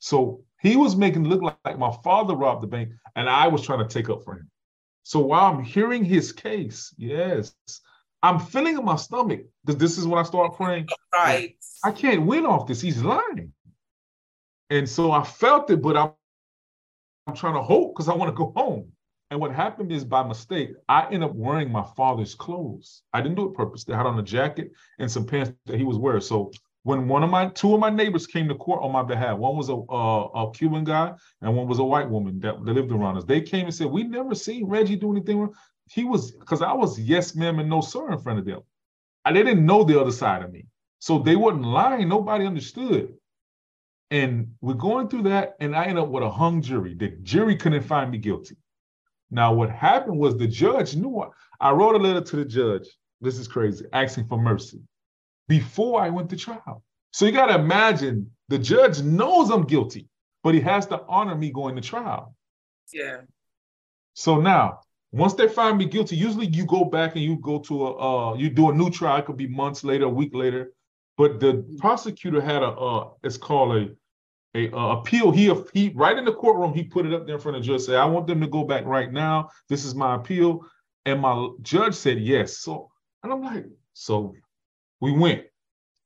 So 0.00 0.42
he 0.60 0.76
was 0.76 0.96
making 0.96 1.26
it 1.26 1.28
look 1.28 1.42
like, 1.42 1.56
like 1.64 1.78
my 1.78 1.92
father 2.02 2.34
robbed 2.34 2.62
the 2.62 2.66
bank, 2.66 2.90
and 3.14 3.28
I 3.28 3.46
was 3.48 3.62
trying 3.62 3.86
to 3.86 3.88
take 3.88 4.10
up 4.10 4.24
for 4.24 4.34
him. 4.34 4.50
So 5.04 5.20
while 5.20 5.52
I'm 5.52 5.62
hearing 5.62 6.04
his 6.04 6.32
case, 6.32 6.94
yes, 6.98 7.54
I'm 8.22 8.38
feeling 8.38 8.76
in 8.76 8.84
my 8.84 8.96
stomach 8.96 9.42
because 9.64 9.80
this 9.80 9.96
is 9.96 10.06
when 10.06 10.18
I 10.18 10.24
start 10.24 10.56
praying. 10.56 10.88
Right. 11.12 11.56
I 11.84 11.92
can't 11.92 12.26
win 12.26 12.44
off 12.44 12.66
this. 12.66 12.80
He's 12.80 13.02
lying. 13.02 13.52
And 14.68 14.88
so 14.88 15.10
I 15.10 15.24
felt 15.24 15.70
it, 15.70 15.82
but 15.82 15.96
I'm, 15.96 16.12
I'm 17.26 17.34
trying 17.34 17.54
to 17.54 17.62
hope 17.62 17.94
because 17.94 18.08
I 18.08 18.14
want 18.14 18.28
to 18.28 18.36
go 18.36 18.52
home. 18.56 18.92
And 19.30 19.40
what 19.40 19.52
happened 19.52 19.92
is 19.92 20.04
by 20.04 20.22
mistake, 20.22 20.70
I 20.88 21.08
end 21.10 21.24
up 21.24 21.34
wearing 21.34 21.70
my 21.70 21.84
father's 21.96 22.34
clothes. 22.34 23.02
I 23.12 23.20
didn't 23.20 23.36
do 23.36 23.46
it 23.46 23.54
purposely. 23.54 23.94
I 23.94 23.96
had 23.96 24.06
on 24.06 24.18
a 24.18 24.22
jacket 24.22 24.72
and 24.98 25.10
some 25.10 25.24
pants 25.24 25.52
that 25.66 25.78
he 25.78 25.84
was 25.84 25.98
wearing. 25.98 26.20
So 26.20 26.50
when 26.82 27.08
one 27.08 27.22
of 27.22 27.30
my 27.30 27.48
two 27.48 27.74
of 27.74 27.80
my 27.80 27.90
neighbors 27.90 28.26
came 28.26 28.48
to 28.48 28.54
court 28.54 28.82
on 28.82 28.92
my 28.92 29.02
behalf, 29.02 29.36
one 29.38 29.56
was 29.56 29.68
a, 29.68 29.74
a, 29.74 30.50
Cuban 30.52 30.84
guy 30.84 31.12
and 31.42 31.54
one 31.54 31.68
was 31.68 31.78
a 31.78 31.84
white 31.84 32.08
woman 32.08 32.40
that, 32.40 32.64
that 32.64 32.72
lived 32.72 32.90
around 32.90 33.18
us. 33.18 33.24
They 33.24 33.40
came 33.42 33.66
and 33.66 33.74
said, 33.74 33.88
"We 33.88 34.04
never 34.04 34.34
seen 34.34 34.66
Reggie 34.66 34.96
do 34.96 35.12
anything 35.12 35.40
wrong." 35.40 35.54
he 35.90 36.04
was 36.04 36.30
because 36.30 36.62
I 36.62 36.72
was 36.72 37.00
yes 37.00 37.34
ma'am 37.34 37.58
and 37.58 37.68
no 37.68 37.80
sir 37.80 38.12
in 38.12 38.18
front 38.18 38.38
of 38.38 38.44
them. 38.44 38.60
And 39.24 39.36
they 39.36 39.42
didn't 39.42 39.66
know 39.66 39.82
the 39.82 40.00
other 40.00 40.12
side 40.12 40.42
of 40.42 40.52
me. 40.52 40.66
So 41.00 41.18
they 41.18 41.34
wasn't 41.34 41.64
lying. 41.64 42.08
Nobody 42.08 42.46
understood. 42.46 43.12
And 44.10 44.54
we're 44.60 44.74
going 44.74 45.08
through 45.08 45.24
that, 45.24 45.56
and 45.60 45.74
I 45.74 45.84
end 45.84 45.98
up 45.98 46.08
with 46.08 46.22
a 46.22 46.30
hung 46.30 46.62
jury. 46.62 46.94
The 46.94 47.08
jury 47.22 47.56
couldn't 47.56 47.82
find 47.82 48.10
me 48.10 48.18
guilty. 48.18 48.56
Now, 49.30 49.52
what 49.52 49.70
happened 49.70 50.18
was 50.18 50.36
the 50.36 50.48
judge 50.48 50.96
knew 50.96 51.20
I, 51.20 51.28
I 51.60 51.72
wrote 51.72 51.94
a 51.94 51.98
letter 51.98 52.20
to 52.20 52.36
the 52.36 52.44
judge. 52.44 52.88
This 53.20 53.38
is 53.38 53.46
crazy, 53.46 53.84
asking 53.92 54.26
for 54.26 54.38
mercy 54.38 54.80
before 55.50 56.00
I 56.00 56.10
went 56.10 56.30
to 56.30 56.36
trial. 56.36 56.84
So 57.12 57.26
you 57.26 57.32
got 57.32 57.46
to 57.46 57.56
imagine 57.56 58.30
the 58.48 58.58
judge 58.58 59.02
knows 59.02 59.50
I'm 59.50 59.64
guilty, 59.64 60.06
but 60.44 60.54
he 60.54 60.60
has 60.60 60.86
to 60.86 61.02
honor 61.08 61.34
me 61.34 61.50
going 61.50 61.74
to 61.74 61.82
trial. 61.82 62.36
Yeah. 62.92 63.22
So 64.14 64.40
now 64.40 64.80
once 65.10 65.34
they 65.34 65.48
find 65.48 65.76
me 65.76 65.86
guilty, 65.86 66.14
usually 66.14 66.46
you 66.46 66.64
go 66.64 66.84
back 66.84 67.16
and 67.16 67.24
you 67.24 67.36
go 67.36 67.58
to 67.58 67.86
a 67.88 67.90
uh, 68.30 68.34
you 68.36 68.48
do 68.48 68.70
a 68.70 68.72
new 68.72 68.90
trial. 68.90 69.18
It 69.18 69.26
could 69.26 69.36
be 69.36 69.48
months 69.48 69.82
later, 69.82 70.04
a 70.04 70.08
week 70.08 70.34
later. 70.34 70.72
But 71.18 71.40
the 71.40 71.52
prosecutor 71.78 72.40
had 72.40 72.62
a 72.62 72.68
uh, 72.68 73.08
it's 73.24 73.36
called 73.36 73.76
a 73.76 73.90
a 74.54 74.72
uh, 74.72 74.98
appeal. 74.98 75.32
He 75.32 75.52
he 75.74 75.92
right 75.96 76.16
in 76.16 76.24
the 76.24 76.32
courtroom. 76.32 76.74
He 76.74 76.84
put 76.84 77.06
it 77.06 77.12
up 77.12 77.26
there 77.26 77.34
in 77.34 77.40
front 77.40 77.56
of 77.56 77.62
the 77.64 77.66
judge. 77.66 77.82
Say, 77.82 77.96
I 77.96 78.04
want 78.04 78.28
them 78.28 78.40
to 78.40 78.46
go 78.46 78.62
back 78.62 78.84
right 78.84 79.12
now. 79.12 79.50
This 79.68 79.84
is 79.84 79.96
my 79.96 80.14
appeal. 80.14 80.64
And 81.06 81.20
my 81.20 81.48
judge 81.62 81.94
said 81.94 82.20
yes. 82.20 82.58
So 82.58 82.90
and 83.24 83.32
I'm 83.32 83.42
like, 83.42 83.66
so 83.94 84.34
we 85.00 85.12
went. 85.12 85.44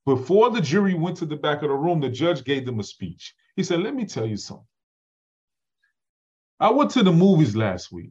Before 0.07 0.51
the 0.51 0.61
jury 0.61 0.95
went 0.95 1.17
to 1.19 1.27
the 1.27 1.37
back 1.37 1.63
of 1.63 1.69
the 1.69 1.75
room, 1.75 2.01
the 2.01 2.11
judge 2.11 2.45
gave 2.45 2.67
them 2.67 2.81
a 2.81 2.85
speech. 2.85 3.35
He 3.57 3.63
said, 3.63 3.81
"Let 3.81 3.95
me 3.95 4.05
tell 4.05 4.27
you 4.27 4.37
something. 4.37 4.67
I 6.61 6.71
went 6.71 6.91
to 6.93 7.03
the 7.03 7.13
movies 7.13 7.57
last 7.57 7.91
week." 7.91 8.11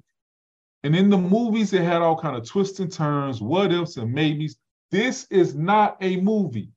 And 0.84 0.96
in 0.96 1.10
the 1.10 1.18
movies, 1.18 1.72
it 1.72 1.84
had 1.84 2.02
all 2.02 2.18
kind 2.20 2.36
of 2.36 2.48
twists 2.48 2.80
and 2.80 2.92
turns, 2.92 3.42
what 3.42 3.72
ifs 3.72 3.98
and 3.98 4.12
maybes. 4.12 4.58
This 4.92 5.26
is 5.30 5.56
not 5.56 5.98
a 6.02 6.18
movie. 6.18 6.72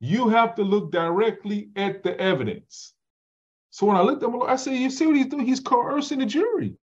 You 0.00 0.28
have 0.28 0.54
to 0.54 0.62
look 0.62 0.90
directly 0.90 1.70
at 1.76 2.02
the 2.02 2.18
evidence. 2.18 2.94
So 3.70 3.86
when 3.86 3.96
I 3.96 4.00
looked 4.00 4.22
at 4.22 4.30
him, 4.30 4.42
I 4.42 4.56
said, 4.56 4.74
"You 4.74 4.90
see 4.90 5.06
what 5.06 5.16
he's 5.16 5.26
doing? 5.26 5.46
He's 5.46 5.60
coercing 5.60 6.20
the 6.20 6.26
jury." 6.26 6.76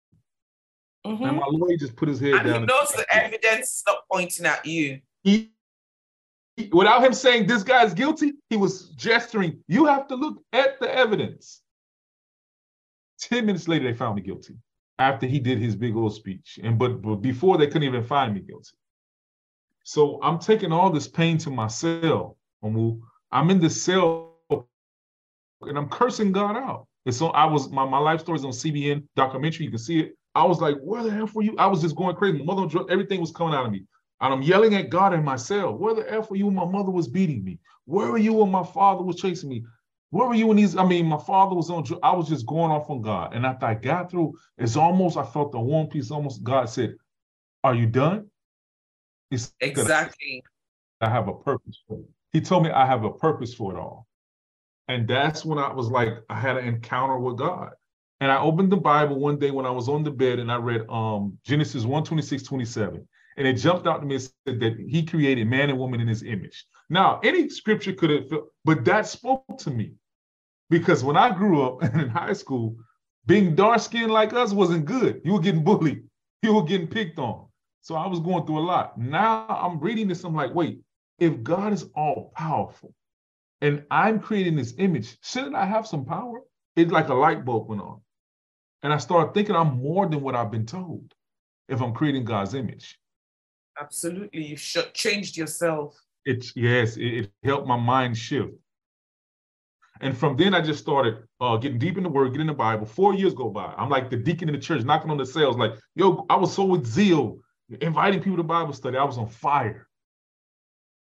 Mm-hmm. 1.05 1.23
And 1.23 1.37
my 1.37 1.47
lawyer 1.49 1.77
just 1.77 1.95
put 1.95 2.09
his 2.09 2.19
head 2.19 2.31
down. 2.31 2.39
and 2.39 2.45
down. 2.45 2.61
He 2.61 2.65
knows 2.67 2.91
the 2.91 3.05
evidence 3.15 3.67
is 3.77 3.83
not 3.87 3.97
pointing 4.11 4.45
at 4.45 4.65
you. 4.65 5.01
He, 5.23 5.51
without 6.71 7.03
him 7.03 7.13
saying 7.13 7.47
this 7.47 7.63
guy's 7.63 7.93
guilty, 7.93 8.33
he 8.49 8.57
was 8.57 8.89
gesturing. 8.89 9.59
You 9.67 9.85
have 9.85 10.07
to 10.07 10.15
look 10.15 10.41
at 10.53 10.79
the 10.79 10.93
evidence. 10.93 11.61
Ten 13.19 13.45
minutes 13.45 13.67
later, 13.67 13.85
they 13.85 13.97
found 13.97 14.15
me 14.15 14.21
guilty 14.21 14.55
after 14.99 15.27
he 15.27 15.39
did 15.39 15.59
his 15.59 15.75
big 15.75 15.95
old 15.95 16.13
speech. 16.13 16.59
And 16.63 16.77
but, 16.77 17.01
but 17.01 17.17
before 17.17 17.57
they 17.57 17.67
couldn't 17.67 17.83
even 17.83 18.03
find 18.03 18.33
me 18.33 18.41
guilty. 18.41 18.75
So 19.83 20.19
I'm 20.21 20.39
taking 20.39 20.71
all 20.71 20.89
this 20.89 21.07
pain 21.07 21.37
to 21.39 21.49
my 21.49 21.67
cell. 21.67 22.37
I'm 22.63 23.49
in 23.49 23.59
the 23.59 23.69
cell 23.69 24.35
and 25.61 25.77
I'm 25.77 25.89
cursing 25.89 26.31
God 26.31 26.57
out. 26.57 26.87
And 27.05 27.15
so 27.15 27.27
I 27.27 27.45
was 27.45 27.69
my, 27.69 27.85
my 27.85 27.99
life 27.99 28.19
story 28.19 28.37
is 28.37 28.45
on 28.45 28.51
CBN 28.51 29.03
documentary. 29.15 29.65
You 29.65 29.71
can 29.71 29.79
see 29.79 29.99
it. 29.99 30.17
I 30.35 30.43
was 30.43 30.59
like, 30.59 30.77
where 30.81 31.03
the 31.03 31.09
hell 31.09 31.29
were 31.33 31.41
you? 31.41 31.55
I 31.57 31.67
was 31.67 31.81
just 31.81 31.95
going 31.95 32.15
crazy. 32.15 32.37
My 32.43 32.53
mother, 32.53 32.83
everything 32.89 33.21
was 33.21 33.31
coming 33.31 33.53
out 33.53 33.65
of 33.65 33.71
me. 33.71 33.85
And 34.19 34.33
I'm 34.33 34.41
yelling 34.41 34.75
at 34.75 34.89
God 34.89 35.13
and 35.13 35.23
myself. 35.23 35.79
Where 35.79 35.93
the 35.93 36.11
F 36.11 36.29
were 36.29 36.35
you 36.35 36.47
when 36.47 36.55
my 36.55 36.65
mother 36.65 36.91
was 36.91 37.07
beating 37.07 37.43
me? 37.43 37.59
Where 37.85 38.11
were 38.11 38.17
you 38.17 38.33
when 38.33 38.51
my 38.51 38.63
father 38.63 39.03
was 39.03 39.17
chasing 39.17 39.49
me? 39.49 39.63
Where 40.09 40.27
were 40.27 40.35
you 40.35 40.47
when 40.47 40.57
these? 40.57 40.75
I 40.75 40.85
mean, 40.85 41.05
my 41.05 41.19
father 41.19 41.55
was 41.55 41.69
on. 41.69 41.85
I 42.01 42.15
was 42.15 42.29
just 42.29 42.45
going 42.45 42.71
off 42.71 42.89
on 42.89 43.01
God, 43.01 43.33
and 43.33 43.45
after 43.45 43.65
I 43.65 43.73
got 43.73 44.09
through, 44.09 44.37
it's 44.57 44.77
almost 44.77 45.17
I 45.17 45.25
felt 45.25 45.51
the 45.51 45.59
one 45.59 45.87
piece. 45.87 46.11
Almost 46.11 46.43
God 46.43 46.69
said, 46.69 46.95
"Are 47.63 47.75
you 47.75 47.85
done?" 47.87 48.27
It's 49.31 49.53
exactly. 49.59 50.43
I 51.01 51.09
have 51.09 51.27
a 51.27 51.33
purpose 51.33 51.83
for 51.87 51.99
it. 51.99 52.05
He 52.31 52.41
told 52.41 52.63
me 52.63 52.71
I 52.71 52.85
have 52.85 53.03
a 53.03 53.11
purpose 53.11 53.53
for 53.53 53.75
it 53.75 53.79
all, 53.79 54.07
and 54.87 55.07
that's 55.07 55.43
when 55.43 55.59
I 55.59 55.73
was 55.73 55.89
like, 55.89 56.13
I 56.29 56.39
had 56.39 56.57
an 56.57 56.65
encounter 56.65 57.19
with 57.19 57.37
God. 57.37 57.71
And 58.19 58.31
I 58.31 58.39
opened 58.39 58.71
the 58.71 58.77
Bible 58.77 59.19
one 59.19 59.37
day 59.37 59.51
when 59.51 59.65
I 59.65 59.71
was 59.71 59.89
on 59.89 60.03
the 60.03 60.09
bed 60.09 60.39
and 60.39 60.51
I 60.51 60.55
read 60.55 60.85
um, 60.89 61.37
Genesis 61.45 61.83
1 61.83 62.03
26, 62.03 62.43
27. 62.43 63.07
And 63.37 63.47
it 63.47 63.53
jumped 63.53 63.87
out 63.87 64.01
to 64.01 64.05
me 64.05 64.15
and 64.15 64.23
said 64.23 64.59
that 64.59 64.77
he 64.79 65.05
created 65.05 65.47
man 65.47 65.69
and 65.69 65.77
woman 65.77 66.01
in 66.01 66.07
his 66.07 66.23
image. 66.23 66.65
Now, 66.89 67.19
any 67.23 67.49
scripture 67.49 67.93
could 67.93 68.09
have, 68.09 68.25
but 68.65 68.83
that 68.85 69.07
spoke 69.07 69.45
to 69.59 69.69
me. 69.69 69.93
Because 70.69 71.03
when 71.03 71.17
I 71.17 71.33
grew 71.35 71.61
up 71.61 71.83
in 71.95 72.09
high 72.09 72.33
school, 72.33 72.75
being 73.25 73.55
dark 73.55 73.81
skinned 73.81 74.11
like 74.11 74.33
us 74.33 74.53
wasn't 74.53 74.85
good. 74.85 75.21
You 75.23 75.33
were 75.33 75.39
getting 75.39 75.63
bullied, 75.63 76.03
you 76.41 76.53
were 76.53 76.63
getting 76.63 76.87
picked 76.87 77.19
on. 77.19 77.47
So 77.81 77.95
I 77.95 78.07
was 78.07 78.19
going 78.19 78.45
through 78.45 78.59
a 78.59 78.67
lot. 78.67 78.97
Now 78.97 79.45
I'm 79.47 79.79
reading 79.79 80.07
this, 80.07 80.23
I'm 80.23 80.35
like, 80.35 80.53
wait, 80.53 80.81
if 81.19 81.43
God 81.43 81.73
is 81.73 81.85
all 81.95 82.31
powerful 82.35 82.93
and 83.61 83.83
I'm 83.91 84.19
creating 84.19 84.55
this 84.55 84.73
image, 84.77 85.17
shouldn't 85.23 85.55
I 85.55 85.65
have 85.65 85.87
some 85.87 86.05
power? 86.05 86.41
It's 86.75 86.91
like 86.91 87.09
a 87.09 87.13
light 87.13 87.43
bulb 87.45 87.69
went 87.69 87.81
on. 87.81 88.01
And 88.83 88.93
I 88.93 88.97
started 88.97 89.33
thinking 89.33 89.55
I'm 89.55 89.81
more 89.81 90.07
than 90.07 90.21
what 90.21 90.35
I've 90.35 90.51
been 90.51 90.65
told 90.65 91.13
if 91.67 91.81
I'm 91.81 91.93
creating 91.93 92.25
God's 92.25 92.53
image. 92.53 92.97
Absolutely. 93.79 94.43
You 94.43 94.57
have 94.75 94.93
changed 94.93 95.37
yourself. 95.37 95.99
It's 96.25 96.53
yes, 96.55 96.97
it, 96.97 97.05
it, 97.05 97.31
helped 97.43 97.67
my 97.67 97.77
mind 97.77 98.17
shift. 98.17 98.51
And 100.01 100.15
from 100.15 100.35
then 100.37 100.53
I 100.53 100.61
just 100.61 100.79
started 100.79 101.23
uh, 101.39 101.57
getting 101.57 101.79
deep 101.79 101.97
in 101.97 102.03
the 102.03 102.09
word, 102.09 102.31
getting 102.31 102.47
the 102.47 102.53
Bible. 102.53 102.85
Four 102.85 103.15
years 103.15 103.33
go 103.33 103.49
by. 103.49 103.73
I'm 103.77 103.89
like 103.89 104.09
the 104.09 104.17
deacon 104.17 104.49
in 104.49 104.55
the 104.55 104.61
church, 104.61 104.83
knocking 104.83 105.09
on 105.09 105.17
the 105.17 105.25
cells, 105.25 105.57
like, 105.57 105.73
yo, 105.95 106.25
I 106.29 106.35
was 106.35 106.53
so 106.53 106.65
with 106.65 106.85
zeal, 106.85 107.39
inviting 107.81 108.21
people 108.21 108.37
to 108.37 108.43
Bible 108.43 108.73
study. 108.73 108.97
I 108.97 109.03
was 109.03 109.17
on 109.17 109.27
fire. 109.27 109.87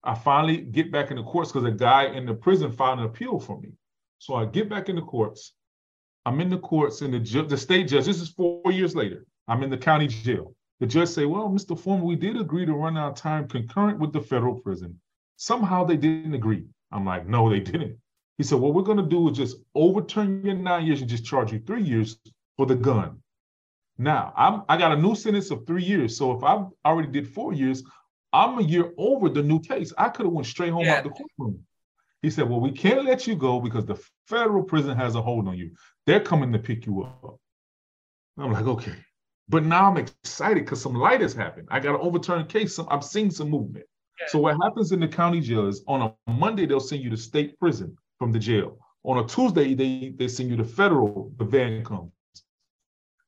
I 0.03 0.15
finally 0.15 0.57
get 0.57 0.91
back 0.91 1.11
in 1.11 1.17
the 1.17 1.23
courts 1.23 1.51
because 1.51 1.67
a 1.67 1.71
guy 1.71 2.05
in 2.05 2.25
the 2.25 2.33
prison 2.33 2.71
filed 2.71 2.99
an 2.99 3.05
appeal 3.05 3.39
for 3.39 3.59
me. 3.59 3.69
So 4.19 4.35
I 4.35 4.45
get 4.45 4.69
back 4.69 4.87
in 4.87 4.95
the 4.95 5.01
courts. 5.01 5.53
I'm 6.25 6.39
in 6.39 6.49
the 6.49 6.57
courts, 6.59 7.01
and 7.01 7.13
the, 7.13 7.19
ju- 7.19 7.47
the 7.47 7.57
state 7.57 7.87
judge, 7.87 8.05
this 8.05 8.21
is 8.21 8.29
four 8.29 8.71
years 8.71 8.95
later, 8.95 9.25
I'm 9.47 9.63
in 9.63 9.69
the 9.69 9.77
county 9.77 10.07
jail. 10.07 10.53
The 10.79 10.87
judge 10.87 11.09
say, 11.09 11.25
well, 11.25 11.49
Mr. 11.49 11.77
Foreman, 11.77 12.05
we 12.05 12.15
did 12.15 12.39
agree 12.39 12.65
to 12.65 12.73
run 12.73 12.97
our 12.97 13.13
time 13.13 13.47
concurrent 13.47 13.99
with 13.99 14.13
the 14.13 14.21
federal 14.21 14.55
prison. 14.55 14.99
Somehow 15.35 15.83
they 15.83 15.97
didn't 15.97 16.33
agree. 16.33 16.65
I'm 16.91 17.05
like, 17.05 17.27
no, 17.27 17.49
they 17.49 17.59
didn't. 17.59 17.97
He 18.37 18.43
said, 18.43 18.59
what 18.59 18.73
we're 18.73 18.83
going 18.83 18.97
to 18.97 19.03
do 19.03 19.29
is 19.29 19.37
just 19.37 19.57
overturn 19.75 20.43
your 20.45 20.55
nine 20.55 20.85
years 20.85 21.01
and 21.01 21.09
just 21.09 21.25
charge 21.25 21.51
you 21.51 21.59
three 21.59 21.83
years 21.83 22.17
for 22.55 22.65
the 22.65 22.75
gun. 22.75 23.21
Now, 23.97 24.33
I'm, 24.37 24.63
I 24.69 24.77
got 24.77 24.93
a 24.93 25.01
new 25.01 25.13
sentence 25.13 25.51
of 25.51 25.67
three 25.67 25.83
years. 25.83 26.15
So 26.17 26.31
if 26.31 26.43
I 26.43 26.63
already 26.85 27.09
did 27.09 27.27
four 27.33 27.53
years, 27.53 27.83
I'm 28.31 28.57
a 28.57 28.61
year 28.61 28.93
over 28.97 29.27
the 29.27 29.43
new 29.43 29.59
case. 29.59 29.91
I 29.97 30.07
could 30.07 30.25
have 30.25 30.31
went 30.31 30.47
straight 30.47 30.71
home 30.71 30.85
yeah. 30.85 30.95
out 30.95 31.03
the 31.03 31.09
courtroom. 31.09 31.65
He 32.21 32.29
said, 32.29 32.49
well, 32.49 32.61
we 32.61 32.71
can't 32.71 33.03
let 33.03 33.27
you 33.27 33.35
go 33.35 33.59
because 33.59 33.85
the 33.85 34.01
federal 34.27 34.63
prison 34.63 34.95
has 34.95 35.15
a 35.15 35.21
hold 35.21 35.47
on 35.47 35.57
you. 35.57 35.71
They're 36.05 36.19
coming 36.19 36.53
to 36.53 36.59
pick 36.59 36.85
you 36.85 37.03
up. 37.03 37.39
I'm 38.37 38.53
like, 38.53 38.65
okay. 38.65 38.95
But 39.49 39.65
now 39.65 39.89
I'm 39.89 39.97
excited 39.97 40.63
because 40.63 40.81
some 40.81 40.93
light 40.93 41.21
has 41.21 41.33
happened. 41.33 41.67
I 41.71 41.79
got 41.79 41.95
an 41.95 42.01
overturned 42.01 42.49
case. 42.49 42.75
Some, 42.75 42.87
I'm 42.89 43.01
seeing 43.01 43.31
some 43.31 43.49
movement. 43.49 43.85
Yeah. 44.19 44.27
So 44.29 44.39
what 44.39 44.57
happens 44.61 44.91
in 44.91 44.99
the 44.99 45.07
county 45.07 45.41
jail 45.41 45.67
is 45.67 45.83
on 45.87 46.01
a 46.27 46.31
Monday, 46.31 46.67
they'll 46.67 46.79
send 46.79 47.03
you 47.03 47.09
to 47.09 47.17
state 47.17 47.57
prison 47.59 47.97
from 48.19 48.31
the 48.31 48.39
jail. 48.39 48.77
On 49.03 49.17
a 49.17 49.27
Tuesday, 49.27 49.73
they, 49.73 50.13
they 50.15 50.27
send 50.27 50.49
you 50.49 50.57
to 50.57 50.63
federal, 50.63 51.31
the 51.37 51.45
van 51.45 51.83
comes. 51.83 52.11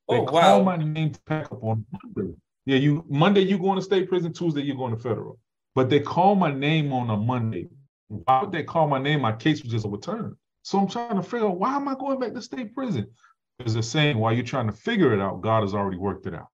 They 0.09 0.17
oh, 0.17 0.25
call 0.25 0.63
wow. 0.63 0.77
my 0.77 0.77
name 0.77 1.11
to 1.11 1.21
pack 1.21 1.51
up 1.51 1.63
on 1.63 1.85
Monday. 2.03 2.35
Yeah, 2.65 2.77
you 2.77 3.03
Monday 3.09 3.41
you 3.41 3.57
going 3.57 3.77
to 3.77 3.81
state 3.81 4.07
prison, 4.07 4.33
Tuesday 4.33 4.61
you're 4.61 4.75
going 4.75 4.95
to 4.95 5.01
federal. 5.01 5.39
But 5.73 5.89
they 5.89 6.01
call 6.01 6.35
my 6.35 6.53
name 6.53 6.93
on 6.93 7.09
a 7.09 7.17
Monday. 7.17 7.69
Why 8.09 8.41
would 8.41 8.51
they 8.51 8.63
call 8.63 8.87
my 8.87 8.99
name? 8.99 9.21
My 9.21 9.31
case 9.31 9.63
was 9.63 9.71
just 9.71 9.85
overturned. 9.85 10.35
So 10.63 10.77
I'm 10.79 10.87
trying 10.87 11.15
to 11.15 11.23
figure 11.23 11.47
out 11.47 11.57
why 11.57 11.75
am 11.75 11.87
I 11.87 11.95
going 11.95 12.19
back 12.19 12.33
to 12.33 12.41
state 12.41 12.75
prison? 12.75 13.07
There's 13.63 13.75
a 13.75 13.83
saying 13.83 14.17
while 14.17 14.33
you're 14.33 14.43
trying 14.43 14.67
to 14.67 14.73
figure 14.73 15.13
it 15.13 15.19
out, 15.19 15.41
God 15.41 15.61
has 15.61 15.73
already 15.73 15.97
worked 15.97 16.25
it 16.25 16.33
out. 16.33 16.47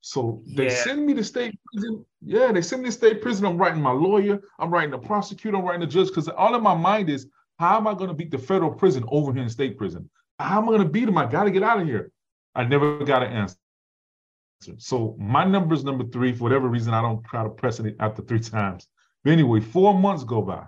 So 0.00 0.42
they 0.56 0.66
yeah. 0.66 0.84
send 0.84 1.06
me 1.06 1.14
to 1.14 1.24
state 1.24 1.58
prison. 1.72 2.04
Yeah, 2.24 2.52
they 2.52 2.62
send 2.62 2.82
me 2.82 2.88
to 2.88 2.92
state 2.92 3.20
prison. 3.20 3.46
I'm 3.46 3.58
writing 3.58 3.82
my 3.82 3.90
lawyer, 3.90 4.40
I'm 4.58 4.70
writing 4.70 4.90
the 4.90 4.98
prosecutor, 4.98 5.56
I'm 5.56 5.64
writing 5.64 5.80
the 5.80 5.86
judge, 5.86 6.08
because 6.08 6.28
all 6.28 6.54
in 6.54 6.62
my 6.62 6.74
mind 6.74 7.10
is 7.10 7.26
how 7.58 7.76
am 7.76 7.86
I 7.86 7.94
going 7.94 8.08
to 8.08 8.14
beat 8.14 8.30
the 8.30 8.38
federal 8.38 8.70
prison 8.70 9.04
over 9.08 9.32
here 9.32 9.42
in 9.42 9.48
state 9.48 9.76
prison? 9.76 10.08
How 10.38 10.58
am 10.58 10.64
I 10.64 10.72
going 10.72 10.82
to 10.82 10.88
beat 10.88 11.06
them? 11.06 11.18
I 11.18 11.26
got 11.26 11.44
to 11.44 11.50
get 11.50 11.62
out 11.62 11.80
of 11.80 11.86
here. 11.86 12.12
I 12.54 12.64
never 12.64 13.04
got 13.04 13.22
an 13.22 13.32
answer. 13.32 13.56
So 14.78 15.16
my 15.18 15.44
number 15.44 15.74
is 15.74 15.84
number 15.84 16.04
three. 16.04 16.32
For 16.32 16.44
whatever 16.44 16.68
reason, 16.68 16.94
I 16.94 17.02
don't 17.02 17.24
try 17.24 17.42
to 17.42 17.50
press 17.50 17.80
it 17.80 17.96
after 18.00 18.22
three 18.22 18.40
times. 18.56 18.86
But 19.24 19.32
anyway, 19.32 19.60
four 19.60 19.98
months 19.98 20.24
go 20.24 20.42
by. 20.42 20.64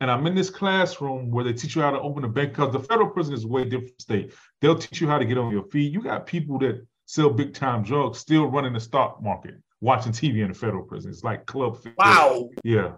And 0.00 0.10
I'm 0.10 0.26
in 0.26 0.34
this 0.34 0.48
classroom 0.48 1.30
where 1.30 1.44
they 1.44 1.52
teach 1.52 1.76
you 1.76 1.82
how 1.82 1.90
to 1.90 2.00
open 2.00 2.24
a 2.24 2.28
bank 2.28 2.52
because 2.52 2.72
the 2.72 2.80
federal 2.80 3.10
prison 3.10 3.34
is 3.34 3.44
way 3.44 3.64
different 3.64 4.00
state. 4.00 4.32
They'll 4.60 4.78
teach 4.78 5.00
you 5.00 5.06
how 5.06 5.18
to 5.18 5.26
get 5.26 5.36
on 5.36 5.52
your 5.52 5.64
feet. 5.64 5.92
You 5.92 6.00
got 6.00 6.26
people 6.26 6.58
that 6.60 6.86
sell 7.04 7.28
big 7.28 7.52
time 7.52 7.82
drugs 7.82 8.18
still 8.18 8.46
running 8.46 8.72
the 8.72 8.80
stock 8.80 9.22
market, 9.22 9.56
watching 9.82 10.12
TV 10.12 10.42
in 10.42 10.48
the 10.48 10.54
federal 10.54 10.84
prison. 10.84 11.10
It's 11.10 11.22
like 11.22 11.44
club. 11.44 11.78
Wow. 11.98 12.48
Yeah. 12.64 12.92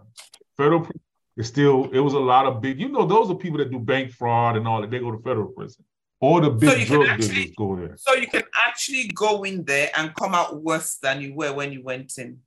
Federal 0.57 0.81
prison. 0.81 1.01
it's 1.37 1.49
still, 1.49 1.91
it 1.93 1.99
was 1.99 2.15
a 2.15 2.21
lot 2.21 2.47
of 2.47 2.61
big, 2.61 2.79
you 2.79 2.89
know, 2.89 3.05
those 3.05 3.29
are 3.31 3.35
people 3.35 3.59
that 3.59 3.73
do 3.73 3.81
bank 3.81 4.13
fraud 4.13 4.57
and 4.57 4.69
all 4.69 4.81
that. 4.81 4.91
They 4.91 5.01
go 5.01 5.11
to 5.11 5.19
federal 5.23 5.49
prison. 5.49 5.85
All 6.21 6.41
the 6.41 6.51
big 6.51 6.87
so 6.87 7.03
drug 7.03 7.19
dealers 7.19 7.51
go 7.59 7.75
there. 7.75 7.97
So 7.97 8.15
you 8.15 8.29
can 8.29 8.45
actually 8.65 9.09
go 9.09 9.43
in 9.43 9.65
there 9.65 9.91
and 9.97 10.15
come 10.15 10.37
out 10.37 10.63
worse 10.63 10.99
than 11.03 11.21
you 11.21 11.35
were 11.35 11.53
when 11.53 11.73
you 11.73 11.83
went 11.83 12.17
in. 12.17 12.39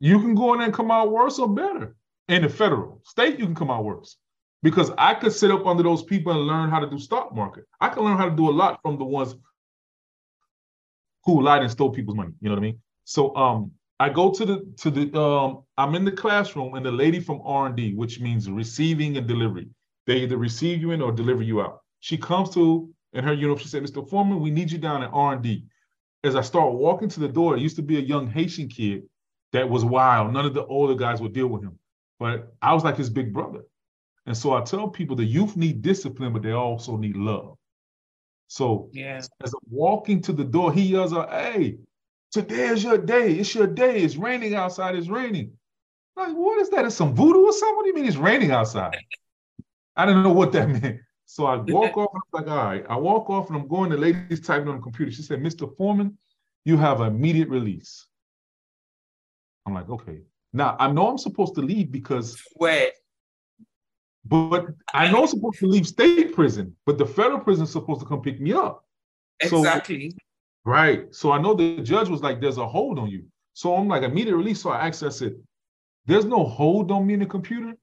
You 0.00 0.18
can 0.18 0.34
go 0.34 0.54
in 0.54 0.62
and 0.62 0.72
come 0.72 0.90
out 0.90 1.10
worse 1.12 1.38
or 1.38 1.46
better. 1.46 1.94
In 2.28 2.42
the 2.42 2.48
federal 2.48 3.00
state, 3.04 3.38
you 3.38 3.46
can 3.46 3.54
come 3.54 3.70
out 3.70 3.84
worse 3.84 4.16
because 4.62 4.90
I 4.98 5.14
could 5.14 5.32
sit 5.32 5.50
up 5.50 5.66
under 5.66 5.82
those 5.82 6.02
people 6.02 6.32
and 6.32 6.42
learn 6.46 6.68
how 6.70 6.78
to 6.78 6.88
do 6.88 6.98
stock 6.98 7.34
market. 7.34 7.64
I 7.80 7.88
can 7.88 8.04
learn 8.04 8.16
how 8.16 8.28
to 8.28 8.36
do 8.36 8.48
a 8.48 8.52
lot 8.52 8.80
from 8.82 8.98
the 8.98 9.04
ones 9.04 9.34
who 11.24 11.42
lied 11.42 11.62
and 11.62 11.70
stole 11.70 11.90
people's 11.90 12.16
money. 12.16 12.32
You 12.40 12.48
know 12.48 12.54
what 12.54 12.60
I 12.60 12.62
mean? 12.62 12.78
So 13.04 13.34
um, 13.34 13.72
I 14.00 14.10
go 14.10 14.30
to 14.30 14.44
the 14.44 14.72
to 14.78 14.90
the 14.90 15.18
um, 15.18 15.62
I'm 15.76 15.94
in 15.94 16.04
the 16.04 16.12
classroom 16.12 16.74
and 16.74 16.84
the 16.84 16.92
lady 16.92 17.20
from 17.20 17.40
R 17.44 17.66
and 17.66 17.76
D, 17.76 17.94
which 17.94 18.20
means 18.20 18.50
receiving 18.50 19.16
and 19.16 19.26
delivery. 19.26 19.68
They 20.06 20.18
either 20.18 20.36
receive 20.36 20.80
you 20.80 20.92
in 20.92 21.02
or 21.02 21.12
deliver 21.12 21.42
you 21.42 21.60
out. 21.60 21.80
She 22.00 22.16
comes 22.16 22.50
to 22.54 22.90
in 23.12 23.24
her 23.24 23.32
uniform. 23.32 23.58
She 23.58 23.68
said, 23.68 23.82
Mr. 23.82 24.08
Foreman, 24.08 24.40
we 24.40 24.50
need 24.50 24.70
you 24.70 24.78
down 24.78 25.02
at 25.02 25.10
R&D. 25.12 25.64
As 26.24 26.36
I 26.36 26.42
start 26.42 26.72
walking 26.72 27.08
to 27.10 27.20
the 27.20 27.28
door, 27.28 27.56
it 27.56 27.60
used 27.60 27.76
to 27.76 27.82
be 27.82 27.98
a 27.98 28.00
young 28.00 28.28
Haitian 28.28 28.68
kid 28.68 29.02
that 29.52 29.68
was 29.68 29.84
wild. 29.84 30.32
None 30.32 30.46
of 30.46 30.54
the 30.54 30.64
older 30.66 30.94
guys 30.94 31.20
would 31.20 31.32
deal 31.32 31.48
with 31.48 31.62
him. 31.62 31.78
But 32.18 32.54
I 32.60 32.74
was 32.74 32.84
like 32.84 32.96
his 32.96 33.10
big 33.10 33.32
brother. 33.32 33.62
And 34.26 34.36
so 34.36 34.52
I 34.52 34.62
tell 34.62 34.88
people 34.88 35.16
the 35.16 35.24
youth 35.24 35.56
need 35.56 35.82
discipline, 35.82 36.32
but 36.32 36.42
they 36.42 36.52
also 36.52 36.96
need 36.96 37.16
love. 37.16 37.56
So 38.48 38.90
yeah. 38.92 39.18
as 39.42 39.54
I'm 39.54 39.60
walking 39.70 40.20
to 40.22 40.32
the 40.32 40.44
door, 40.44 40.72
he 40.72 40.82
yells 40.82 41.12
out, 41.12 41.30
Hey, 41.30 41.78
today 42.30 42.68
is 42.68 42.82
your 42.82 42.98
day. 42.98 43.34
It's 43.34 43.54
your 43.54 43.66
day. 43.66 44.00
It's 44.00 44.16
raining 44.16 44.54
outside. 44.54 44.96
It's 44.96 45.08
raining. 45.08 45.52
I'm 46.16 46.28
like, 46.28 46.36
what 46.36 46.60
is 46.60 46.70
that? 46.70 46.84
Is 46.84 46.96
some 46.96 47.14
voodoo 47.14 47.46
or 47.46 47.52
something? 47.52 47.76
What 47.76 47.82
do 47.84 47.88
you 47.88 47.94
mean 47.94 48.06
it's 48.06 48.16
raining 48.16 48.50
outside? 48.50 48.96
I 49.96 50.06
didn't 50.06 50.22
know 50.22 50.32
what 50.32 50.52
that 50.52 50.68
meant. 50.82 51.00
So 51.26 51.44
I 51.44 51.56
walk 51.56 51.96
off 51.96 52.10
and 52.14 52.22
I'm 52.34 52.44
like, 52.46 52.50
all 52.50 52.64
right. 52.64 52.84
I 52.88 52.96
walk 52.96 53.28
off 53.28 53.48
and 53.48 53.58
I'm 53.58 53.68
going, 53.68 53.90
the 53.90 53.98
lady's 53.98 54.40
typing 54.40 54.68
on 54.68 54.76
the 54.76 54.82
computer. 54.82 55.12
She 55.12 55.22
said, 55.22 55.40
Mr. 55.40 55.74
Foreman, 55.76 56.16
you 56.64 56.76
have 56.78 57.00
an 57.00 57.08
immediate 57.08 57.48
release. 57.48 58.06
I'm 59.66 59.74
like, 59.74 59.88
okay. 59.90 60.20
Now 60.58 60.76
I 60.80 60.90
know 60.90 61.06
I'm 61.08 61.18
supposed 61.18 61.54
to 61.54 61.62
leave 61.62 61.92
because 61.92 62.36
where? 62.54 62.90
But 64.24 64.66
I 64.92 65.10
know 65.10 65.22
I'm 65.22 65.28
supposed 65.28 65.60
to 65.60 65.66
leave 65.66 65.86
state 65.86 66.34
prison, 66.34 66.74
but 66.84 66.98
the 66.98 67.06
federal 67.06 67.38
prison 67.38 67.64
is 67.64 67.70
supposed 67.70 68.00
to 68.00 68.06
come 68.06 68.20
pick 68.20 68.40
me 68.40 68.52
up. 68.52 68.84
Exactly. 69.40 70.10
So, 70.10 70.16
right. 70.64 71.14
So 71.14 71.30
I 71.30 71.40
know 71.40 71.54
the 71.54 71.80
judge 71.82 72.08
was 72.08 72.22
like, 72.22 72.40
there's 72.40 72.58
a 72.58 72.66
hold 72.66 72.98
on 72.98 73.08
you. 73.08 73.24
So 73.54 73.74
I'm 73.76 73.86
like, 73.86 74.02
immediate 74.02 74.36
release. 74.36 74.60
So 74.60 74.70
I 74.70 74.88
asked, 74.88 75.04
I 75.04 75.10
said, 75.10 75.34
there's 76.06 76.24
no 76.24 76.44
hold 76.44 76.90
on 76.90 77.06
me 77.06 77.14
in 77.14 77.20
the 77.20 77.26
computer. 77.26 77.74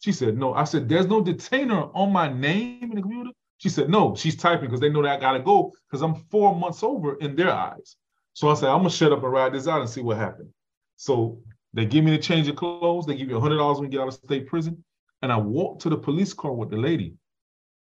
She 0.00 0.10
said, 0.10 0.36
no. 0.36 0.54
I 0.54 0.64
said, 0.64 0.88
there's 0.88 1.06
no 1.06 1.22
detainer 1.22 1.82
on 1.94 2.12
my 2.12 2.28
name 2.28 2.82
in 2.82 2.96
the 2.96 3.02
computer. 3.02 3.30
She 3.58 3.68
said, 3.68 3.88
no, 3.88 4.16
she's 4.16 4.36
typing 4.36 4.66
because 4.66 4.80
they 4.80 4.90
know 4.90 5.02
that 5.02 5.18
I 5.18 5.20
gotta 5.20 5.40
go 5.40 5.72
because 5.86 6.02
I'm 6.02 6.16
four 6.32 6.54
months 6.54 6.82
over 6.82 7.14
in 7.20 7.36
their 7.36 7.52
eyes. 7.52 7.96
So 8.32 8.50
I 8.50 8.54
said, 8.54 8.68
I'm 8.70 8.78
gonna 8.78 8.90
shut 8.90 9.12
up 9.12 9.22
and 9.22 9.32
ride 9.32 9.54
this 9.54 9.68
out 9.68 9.80
and 9.80 9.88
see 9.88 10.02
what 10.02 10.16
happens. 10.16 10.52
So 10.96 11.38
they 11.74 11.84
give 11.84 12.04
me 12.04 12.12
the 12.12 12.22
change 12.22 12.48
of 12.48 12.56
clothes. 12.56 13.04
They 13.04 13.16
give 13.16 13.28
you 13.28 13.38
hundred 13.38 13.58
dollars 13.58 13.78
when 13.78 13.90
you 13.90 13.98
get 13.98 14.00
out 14.00 14.08
of 14.08 14.14
state 14.14 14.46
prison. 14.46 14.82
And 15.22 15.32
I 15.32 15.36
walked 15.36 15.82
to 15.82 15.90
the 15.90 15.96
police 15.96 16.32
car 16.32 16.52
with 16.52 16.70
the 16.70 16.76
lady, 16.76 17.14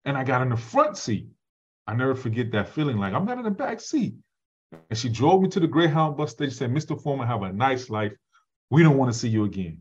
and 0.05 0.17
I 0.17 0.25
got 0.25 0.43
in 0.43 0.49
the 0.49 0.57
front 0.57 0.97
seat. 0.97 1.27
I 1.87 1.95
never 1.95 2.15
forget 2.15 2.51
that 2.53 2.69
feeling. 2.69 2.97
Like 2.97 3.13
I'm 3.13 3.27
not 3.27 3.39
in 3.39 3.45
the 3.45 3.51
back 3.51 3.81
seat. 3.81 4.15
And 4.91 4.99
she 4.99 5.09
drove 5.09 5.43
me 5.43 5.49
to 5.51 5.61
the 5.61 5.67
Greyhound 5.67 6.17
bus 6.17 6.33
station. 6.33 6.55
Said, 6.55 6.71
"Mr. 6.71 7.01
Foreman, 7.01 7.27
have 7.27 7.43
a 7.43 7.53
nice 7.53 7.91
life. 7.91 8.13
We 8.71 8.83
don't 8.83 8.97
want 8.97 9.13
to 9.13 9.19
see 9.19 9.29
you 9.29 9.45
again." 9.45 9.81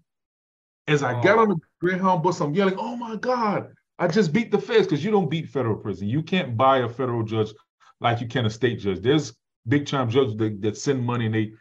As 0.88 1.02
I 1.02 1.22
got 1.22 1.38
oh. 1.38 1.44
on 1.44 1.50
the 1.50 1.58
Greyhound 1.80 2.24
bus, 2.24 2.42
I'm 2.42 2.54
yelling, 2.54 2.76
"Oh 2.78 2.96
my 2.96 3.16
God! 3.16 3.68
I 4.00 4.08
just 4.08 4.34
beat 4.34 4.52
the 4.52 4.60
feds 4.60 4.88
because 4.88 5.04
you 5.04 5.12
don't 5.12 5.30
beat 5.30 5.50
federal 5.50 5.76
prison. 5.76 6.08
You 6.08 6.24
can't 6.24 6.58
buy 6.58 6.80
a 6.80 6.90
federal 6.90 7.24
judge 7.24 7.54
like 8.00 8.22
you 8.22 8.28
can 8.28 8.46
a 8.46 8.50
state 8.50 8.80
judge. 8.80 9.02
There's 9.02 9.34
big 9.68 9.86
time 9.86 10.10
judges 10.10 10.36
that, 10.38 10.62
that 10.62 10.78
send 10.78 11.06
money 11.06 11.28
and 11.28 11.36
they, 11.36 11.54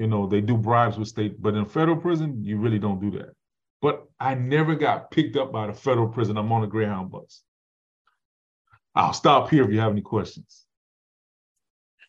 you 0.00 0.06
know, 0.06 0.26
they 0.26 0.40
do 0.40 0.56
bribes 0.56 0.96
with 0.96 1.08
state. 1.08 1.42
But 1.42 1.54
in 1.54 1.66
federal 1.66 1.98
prison, 1.98 2.42
you 2.42 2.56
really 2.56 2.78
don't 2.78 3.02
do 3.02 3.10
that. 3.18 3.34
But 3.82 4.06
I 4.18 4.34
never 4.34 4.74
got 4.74 5.10
picked 5.10 5.36
up 5.36 5.52
by 5.52 5.66
the 5.66 5.74
federal 5.74 6.08
prison. 6.08 6.38
I'm 6.38 6.50
on 6.52 6.64
a 6.64 6.66
Greyhound 6.66 7.10
bus. 7.10 7.42
I'll 8.94 9.12
stop 9.12 9.50
here 9.50 9.62
if 9.62 9.70
you 9.70 9.78
have 9.78 9.92
any 9.92 10.00
questions. 10.00 10.64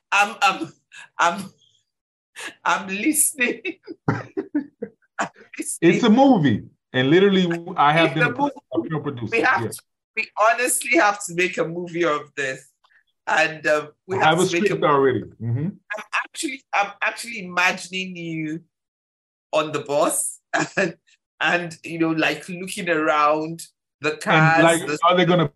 I'm 0.10 0.36
I'm 0.42 0.74
I'm 1.20 1.46
I'm 2.64 2.88
listening. 2.88 3.62
It's 5.80 6.04
a 6.04 6.10
movie, 6.10 6.64
and 6.94 7.12
literally, 7.12 7.46
I 7.78 7.94
have 7.94 8.16
been 8.16 8.24
a, 8.24 8.30
a 8.32 9.00
producer. 9.00 9.30
We 9.32 9.42
have, 9.42 9.62
yes. 9.62 9.78
to, 9.78 9.84
we 10.16 10.28
honestly 10.40 10.98
have 10.98 11.24
to 11.26 11.36
make 11.36 11.60
a 11.60 11.66
movie 11.66 12.04
of 12.04 12.22
this. 12.36 12.71
And 13.32 13.66
um, 13.68 13.90
we 14.08 14.18
I 14.18 14.26
have, 14.26 14.38
have 14.38 14.46
a 14.46 14.50
to 14.50 14.54
make 14.54 14.66
script 14.66 14.84
a 14.84 14.88
already. 14.88 15.24
Mhm. 15.42 15.78
I'm 15.98 16.04
actually 16.14 16.64
I'm 16.74 16.92
actually 17.02 17.46
imagining 17.46 18.16
you 18.16 18.62
on 19.54 19.72
the 19.72 19.80
bus 19.80 20.40
and 20.78 20.98
and 21.42 21.78
you 21.84 22.00
know 22.00 22.12
like 22.12 22.48
looking 22.50 22.90
around 22.90 23.62
the 24.02 24.18
cars 24.18 24.56
And 24.56 24.64
like, 24.64 24.86
the, 24.86 25.00
are 25.06 25.16
they 25.16 25.26
gonna 25.26 25.52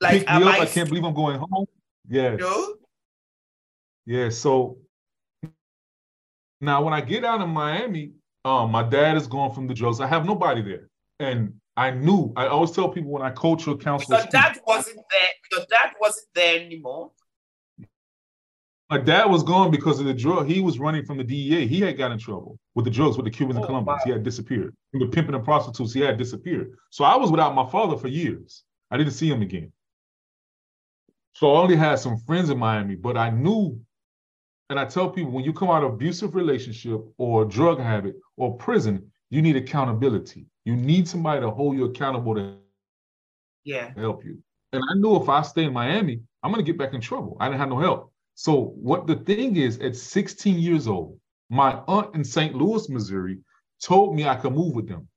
like 0.00 0.20
pick 0.20 0.28
me 0.28 0.34
up? 0.34 0.42
I 0.42 0.60
I 0.60 0.66
can't 0.66 0.88
believe 0.88 1.04
I'm 1.04 1.14
going 1.14 1.38
home. 1.38 1.66
Yeah, 2.08 2.32
you 2.32 2.38
know? 2.38 2.74
yeah. 4.06 4.28
So 4.30 4.78
now 6.60 6.82
when 6.82 6.92
I 6.94 7.00
get 7.00 7.24
out 7.24 7.40
of 7.40 7.48
Miami, 7.48 8.12
um, 8.44 8.70
my 8.70 8.82
dad 8.82 9.16
is 9.16 9.26
gone 9.26 9.52
from 9.52 9.66
the 9.66 9.74
drugs. 9.74 10.00
I 10.00 10.06
have 10.06 10.24
nobody 10.24 10.62
there, 10.62 10.88
and 11.18 11.59
I 11.80 11.90
knew. 11.90 12.30
I 12.36 12.46
always 12.46 12.72
tell 12.72 12.90
people 12.90 13.10
when 13.10 13.22
I 13.22 13.30
coach 13.30 13.66
or 13.66 13.74
counsel. 13.74 14.14
Your 14.14 14.26
dad 14.26 14.60
wasn't 14.66 15.00
there. 15.10 15.30
Your 15.52 15.66
dad 15.70 15.94
wasn't 15.98 16.26
there 16.34 16.60
anymore. 16.60 17.10
My 18.90 18.98
dad 18.98 19.30
was 19.30 19.42
gone 19.42 19.70
because 19.70 19.98
of 19.98 20.04
the 20.04 20.12
drug. 20.12 20.46
He 20.46 20.60
was 20.60 20.78
running 20.78 21.06
from 21.06 21.16
the 21.16 21.24
DEA. 21.24 21.66
He 21.66 21.80
had 21.80 21.96
got 21.96 22.12
in 22.12 22.18
trouble 22.18 22.58
with 22.74 22.84
the 22.84 22.90
drugs 22.90 23.16
with 23.16 23.24
the 23.24 23.30
Cubans 23.30 23.56
and 23.56 23.64
Oh, 23.64 23.68
Colombians. 23.68 24.00
wow. 24.00 24.04
He 24.04 24.10
had 24.10 24.22
disappeared. 24.22 24.76
He 24.92 24.98
was 24.98 25.08
pimping 25.10 25.34
and 25.34 25.42
prostitutes, 25.42 25.94
he 25.94 26.00
had 26.00 26.18
disappeared. 26.18 26.72
So 26.90 27.04
I 27.04 27.16
was 27.16 27.30
without 27.30 27.54
my 27.54 27.66
father 27.70 27.96
for 27.96 28.08
years. 28.08 28.62
I 28.90 28.98
didn't 28.98 29.14
see 29.14 29.30
him 29.30 29.40
again. 29.40 29.72
So 31.32 31.54
I 31.54 31.60
only 31.62 31.76
had 31.76 31.98
some 31.98 32.18
friends 32.18 32.50
in 32.50 32.58
Miami, 32.58 32.96
but 32.96 33.16
I 33.16 33.30
knew, 33.30 33.80
and 34.68 34.78
I 34.78 34.84
tell 34.84 35.08
people 35.08 35.30
when 35.30 35.44
you 35.44 35.54
come 35.54 35.70
out 35.70 35.82
of 35.82 35.94
abusive 35.94 36.34
relationship 36.34 37.00
or 37.16 37.46
drug 37.46 37.78
habit 37.80 38.16
or 38.36 38.56
prison, 38.58 39.10
you 39.30 39.40
need 39.40 39.56
accountability. 39.56 40.44
You 40.64 40.76
need 40.76 41.08
somebody 41.08 41.40
to 41.40 41.50
hold 41.50 41.76
you 41.76 41.84
accountable 41.86 42.34
to 42.34 42.54
Yeah. 43.64 43.92
help 43.96 44.24
you. 44.24 44.38
And 44.72 44.82
I 44.90 44.94
knew 44.94 45.16
if 45.16 45.28
I 45.28 45.42
stay 45.42 45.64
in 45.64 45.72
Miami, 45.72 46.20
I'm 46.42 46.50
gonna 46.52 46.62
get 46.62 46.78
back 46.78 46.94
in 46.94 47.00
trouble. 47.00 47.36
I 47.40 47.48
didn't 47.48 47.60
have 47.60 47.68
no 47.68 47.78
help. 47.78 48.12
So 48.34 48.72
what 48.76 49.06
the 49.06 49.16
thing 49.16 49.56
is, 49.56 49.78
at 49.80 49.96
16 49.96 50.58
years 50.58 50.86
old, 50.86 51.18
my 51.50 51.82
aunt 51.88 52.14
in 52.14 52.24
St. 52.24 52.54
Louis, 52.54 52.88
Missouri, 52.88 53.38
told 53.82 54.14
me 54.14 54.26
I 54.26 54.36
could 54.36 54.52
move 54.52 54.74
with 54.74 54.88
them. 54.88 55.08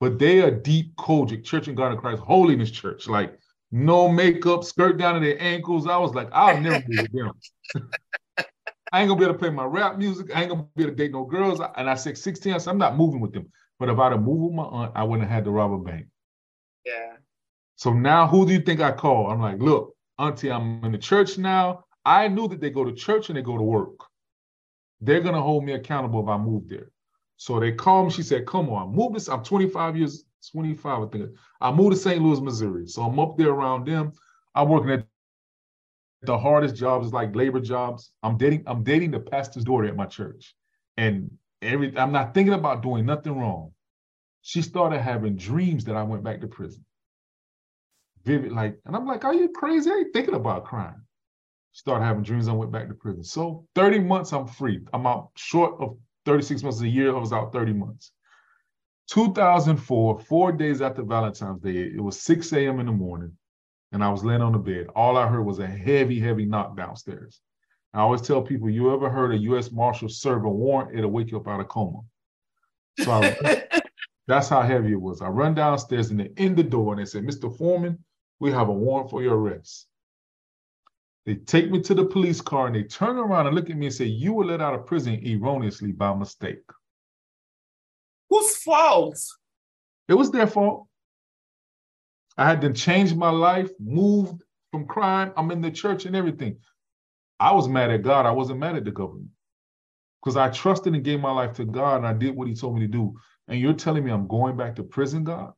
But 0.00 0.18
they 0.18 0.40
are 0.42 0.50
deep 0.50 0.94
COGIC, 0.96 1.44
Church 1.44 1.68
and 1.68 1.76
God 1.76 1.92
of 1.92 1.98
Christ, 1.98 2.22
Holiness 2.22 2.70
Church, 2.70 3.08
like 3.08 3.38
no 3.70 4.08
makeup, 4.08 4.64
skirt 4.64 4.98
down 4.98 5.14
to 5.14 5.20
their 5.20 5.40
ankles. 5.40 5.86
I 5.86 5.96
was 5.96 6.14
like, 6.14 6.28
I'll 6.32 6.60
never 6.60 6.80
be 6.80 6.96
with 6.96 7.12
them. 7.12 7.32
I 8.92 9.00
ain't 9.00 9.08
gonna 9.08 9.18
be 9.18 9.24
able 9.24 9.34
to 9.34 9.38
play 9.38 9.50
my 9.50 9.64
rap 9.64 9.98
music. 9.98 10.34
I 10.34 10.42
ain't 10.42 10.50
gonna 10.50 10.62
be 10.62 10.84
able 10.84 10.92
to 10.92 10.96
date 10.96 11.12
no 11.12 11.24
girls. 11.24 11.60
And 11.76 11.90
I 11.90 11.94
said 11.94 12.16
16, 12.18 12.54
I 12.54 12.58
said, 12.58 12.70
I'm 12.70 12.78
not 12.78 12.96
moving 12.96 13.20
with 13.20 13.32
them. 13.32 13.46
But 13.78 13.88
if 13.88 13.98
I'd 13.98 14.12
have 14.12 14.22
moved 14.22 14.42
with 14.42 14.54
my 14.54 14.64
aunt, 14.64 14.92
I 14.94 15.04
wouldn't 15.04 15.28
have 15.28 15.34
had 15.34 15.44
to 15.44 15.50
rob 15.50 15.72
a 15.72 15.78
bank. 15.78 16.06
Yeah. 16.84 17.16
So 17.76 17.92
now 17.92 18.26
who 18.26 18.46
do 18.46 18.52
you 18.52 18.60
think 18.60 18.80
I 18.80 18.90
call? 18.90 19.30
I'm 19.30 19.40
like, 19.40 19.60
look, 19.60 19.94
Auntie, 20.18 20.50
I'm 20.50 20.84
in 20.84 20.92
the 20.92 20.98
church 20.98 21.38
now. 21.38 21.84
I 22.04 22.26
knew 22.28 22.48
that 22.48 22.60
they 22.60 22.70
go 22.70 22.84
to 22.84 22.92
church 22.92 23.28
and 23.28 23.38
they 23.38 23.42
go 23.42 23.56
to 23.56 23.62
work. 23.62 24.00
They're 25.00 25.20
gonna 25.20 25.40
hold 25.40 25.64
me 25.64 25.74
accountable 25.74 26.22
if 26.22 26.28
I 26.28 26.36
move 26.36 26.68
there. 26.68 26.90
So 27.36 27.60
they 27.60 27.70
called 27.70 28.06
me. 28.06 28.12
She 28.12 28.24
said, 28.24 28.46
come 28.46 28.68
on, 28.70 28.94
move 28.94 29.12
this. 29.12 29.28
I'm 29.28 29.44
25 29.44 29.96
years, 29.96 30.24
25, 30.50 31.02
I 31.02 31.06
think. 31.06 31.30
I 31.60 31.70
moved 31.70 31.92
to 31.92 31.96
St. 31.96 32.20
Louis, 32.20 32.40
Missouri. 32.40 32.88
So 32.88 33.02
I'm 33.02 33.18
up 33.20 33.38
there 33.38 33.50
around 33.50 33.86
them. 33.86 34.12
I'm 34.56 34.68
working 34.68 34.90
at 34.90 35.06
the 36.22 36.36
hardest 36.36 36.74
jobs, 36.74 37.12
like 37.12 37.36
labor 37.36 37.60
jobs. 37.60 38.10
I'm 38.24 38.36
dating, 38.36 38.64
I'm 38.66 38.82
dating 38.82 39.12
the 39.12 39.20
pastor's 39.20 39.64
daughter 39.64 39.86
at 39.86 39.94
my 39.94 40.06
church. 40.06 40.56
And 40.96 41.30
every 41.62 41.96
I'm 41.96 42.12
not 42.12 42.34
thinking 42.34 42.54
about 42.54 42.82
doing 42.82 43.06
nothing 43.06 43.38
wrong. 43.38 43.72
She 44.42 44.62
started 44.62 45.00
having 45.00 45.36
dreams 45.36 45.84
that 45.86 45.96
I 45.96 46.02
went 46.02 46.22
back 46.22 46.40
to 46.40 46.46
prison 46.48 46.84
vivid, 48.28 48.52
like, 48.52 48.78
and 48.84 48.94
I'm 48.94 49.06
like, 49.06 49.24
are 49.24 49.34
you 49.34 49.48
crazy? 49.48 49.90
I 49.90 49.94
ain't 49.94 50.12
thinking 50.12 50.34
about 50.34 50.64
crime. 50.64 51.02
Started 51.72 52.04
having 52.04 52.22
dreams. 52.22 52.48
I 52.48 52.52
went 52.52 52.72
back 52.72 52.88
to 52.88 52.94
prison. 52.94 53.24
So 53.24 53.66
30 53.74 54.00
months, 54.00 54.32
I'm 54.32 54.46
free. 54.46 54.80
I'm 54.92 55.06
out 55.06 55.30
short 55.36 55.80
of 55.80 55.96
36 56.26 56.62
months 56.62 56.80
a 56.80 56.88
year. 56.88 57.14
I 57.14 57.18
was 57.18 57.32
out 57.32 57.52
30 57.52 57.72
months. 57.72 58.12
2004, 59.10 60.20
four 60.20 60.52
days 60.52 60.82
after 60.82 61.02
Valentine's 61.02 61.62
Day, 61.62 61.76
it 61.76 62.02
was 62.02 62.20
6 62.20 62.52
a.m. 62.52 62.78
in 62.80 62.86
the 62.86 62.92
morning, 62.92 63.32
and 63.92 64.04
I 64.04 64.10
was 64.10 64.22
laying 64.22 64.42
on 64.42 64.52
the 64.52 64.58
bed. 64.58 64.88
All 64.94 65.16
I 65.16 65.26
heard 65.26 65.44
was 65.44 65.60
a 65.60 65.66
heavy, 65.66 66.20
heavy 66.20 66.44
knock 66.44 66.76
downstairs. 66.76 67.40
I 67.94 68.00
always 68.00 68.20
tell 68.20 68.42
people, 68.42 68.68
you 68.68 68.92
ever 68.92 69.08
heard 69.08 69.32
a 69.32 69.38
U.S. 69.38 69.72
Marshal 69.72 70.08
serve 70.08 70.44
a 70.44 70.50
warrant, 70.50 70.96
it'll 70.96 71.10
wake 71.10 71.30
you 71.30 71.38
up 71.38 71.48
out 71.48 71.60
of 71.60 71.68
coma. 71.68 72.00
So 73.00 73.10
I, 73.10 73.64
that's 74.26 74.48
how 74.48 74.62
heavy 74.62 74.92
it 74.92 75.00
was. 75.00 75.22
I 75.22 75.28
run 75.28 75.54
downstairs 75.54 76.10
and 76.10 76.20
they're 76.20 76.28
in 76.36 76.54
the 76.54 76.62
door 76.62 76.92
and 76.92 77.00
they 77.00 77.06
said, 77.06 77.24
Mr. 77.24 77.54
Foreman, 77.56 77.98
we 78.40 78.52
have 78.52 78.68
a 78.68 78.72
warrant 78.72 79.10
for 79.10 79.22
your 79.22 79.36
arrest. 79.38 79.86
They 81.24 81.34
take 81.34 81.70
me 81.70 81.80
to 81.82 81.94
the 81.94 82.06
police 82.06 82.40
car 82.40 82.66
and 82.66 82.76
they 82.76 82.84
turn 82.84 83.16
around 83.16 83.46
and 83.46 83.56
look 83.56 83.68
at 83.68 83.76
me 83.76 83.86
and 83.86 83.94
say, 83.94 84.06
You 84.06 84.32
were 84.32 84.44
let 84.44 84.60
out 84.60 84.74
of 84.74 84.86
prison 84.86 85.20
erroneously 85.22 85.92
by 85.92 86.14
mistake. 86.14 86.62
Whose 88.30 88.56
fault? 88.56 89.18
It 90.08 90.14
was 90.14 90.30
their 90.30 90.46
fault. 90.46 90.86
I 92.36 92.46
had 92.46 92.60
to 92.62 92.72
change 92.72 93.14
my 93.14 93.30
life, 93.30 93.70
moved 93.78 94.42
from 94.70 94.86
crime. 94.86 95.32
I'm 95.36 95.50
in 95.50 95.60
the 95.60 95.70
church 95.70 96.06
and 96.06 96.14
everything. 96.14 96.58
I 97.40 97.52
was 97.52 97.68
mad 97.68 97.90
at 97.90 98.02
God. 98.02 98.26
I 98.26 98.30
wasn't 98.32 98.58
mad 98.58 98.76
at 98.76 98.84
the 98.84 98.90
government 98.90 99.30
because 100.22 100.36
I 100.36 100.48
trusted 100.50 100.94
and 100.94 101.04
gave 101.04 101.20
my 101.20 101.30
life 101.30 101.54
to 101.54 101.64
God 101.64 101.98
and 101.98 102.06
I 102.06 102.12
did 102.12 102.34
what 102.34 102.48
He 102.48 102.54
told 102.54 102.74
me 102.74 102.80
to 102.80 102.88
do. 102.88 103.16
And 103.46 103.60
you're 103.60 103.72
telling 103.72 104.04
me 104.04 104.10
I'm 104.10 104.26
going 104.26 104.56
back 104.56 104.76
to 104.76 104.82
prison, 104.82 105.24
God? 105.24 105.52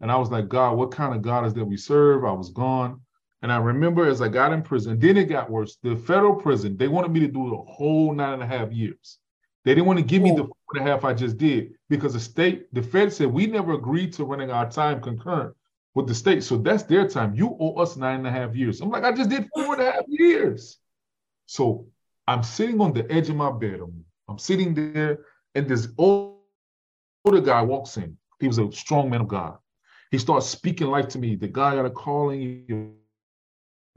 And 0.00 0.10
I 0.10 0.16
was 0.16 0.30
like, 0.30 0.48
God, 0.48 0.76
what 0.76 0.92
kind 0.92 1.14
of 1.14 1.22
God 1.22 1.46
is 1.46 1.54
that 1.54 1.64
we 1.64 1.76
serve? 1.76 2.24
I 2.24 2.32
was 2.32 2.50
gone. 2.50 3.00
And 3.42 3.52
I 3.52 3.58
remember 3.58 4.06
as 4.06 4.22
I 4.22 4.28
got 4.28 4.52
in 4.52 4.62
prison, 4.62 4.98
then 4.98 5.16
it 5.16 5.24
got 5.24 5.50
worse. 5.50 5.76
The 5.82 5.96
federal 5.96 6.34
prison, 6.34 6.76
they 6.76 6.88
wanted 6.88 7.12
me 7.12 7.20
to 7.20 7.28
do 7.28 7.50
the 7.50 7.72
whole 7.72 8.14
nine 8.14 8.34
and 8.34 8.42
a 8.42 8.46
half 8.46 8.72
years. 8.72 9.18
They 9.64 9.74
didn't 9.74 9.86
want 9.86 9.98
to 9.98 10.04
give 10.04 10.22
me 10.22 10.30
the 10.30 10.44
four 10.44 10.56
and 10.74 10.86
a 10.86 10.90
half 10.90 11.04
I 11.04 11.12
just 11.12 11.36
did 11.38 11.72
because 11.88 12.12
the 12.12 12.20
state, 12.20 12.72
the 12.72 12.82
Fed 12.82 13.12
said 13.12 13.26
we 13.26 13.46
never 13.46 13.72
agreed 13.72 14.12
to 14.14 14.24
running 14.24 14.50
our 14.50 14.70
time 14.70 15.00
concurrent 15.00 15.54
with 15.96 16.06
the 16.06 16.14
state. 16.14 16.44
So 16.44 16.58
that's 16.58 16.82
their 16.82 17.08
time. 17.08 17.34
You 17.34 17.56
owe 17.58 17.72
us 17.76 17.96
nine 17.96 18.18
and 18.18 18.26
a 18.26 18.30
half 18.30 18.54
years. 18.54 18.82
I'm 18.82 18.90
like, 18.90 19.02
I 19.02 19.12
just 19.12 19.30
did 19.30 19.48
four 19.54 19.72
and 19.72 19.82
a 19.82 19.90
half 19.90 20.04
years. 20.06 20.78
So 21.46 21.86
I'm 22.28 22.42
sitting 22.42 22.82
on 22.82 22.92
the 22.92 23.10
edge 23.10 23.30
of 23.30 23.36
my 23.36 23.50
bed. 23.50 23.80
I'm, 23.80 24.04
I'm 24.28 24.38
sitting 24.38 24.74
there, 24.74 25.20
and 25.54 25.66
this 25.66 25.88
old, 25.96 26.40
older 27.24 27.40
guy 27.40 27.62
walks 27.62 27.96
in. 27.96 28.14
He 28.40 28.46
was 28.46 28.58
a 28.58 28.70
strong 28.72 29.08
man 29.08 29.22
of 29.22 29.28
God. 29.28 29.56
He 30.10 30.18
starts 30.18 30.46
speaking 30.46 30.88
life 30.88 31.08
to 31.08 31.18
me. 31.18 31.34
The 31.34 31.48
guy 31.48 31.74
got 31.74 31.86
a 31.86 31.90
calling, 31.90 32.66
you're 32.68 32.90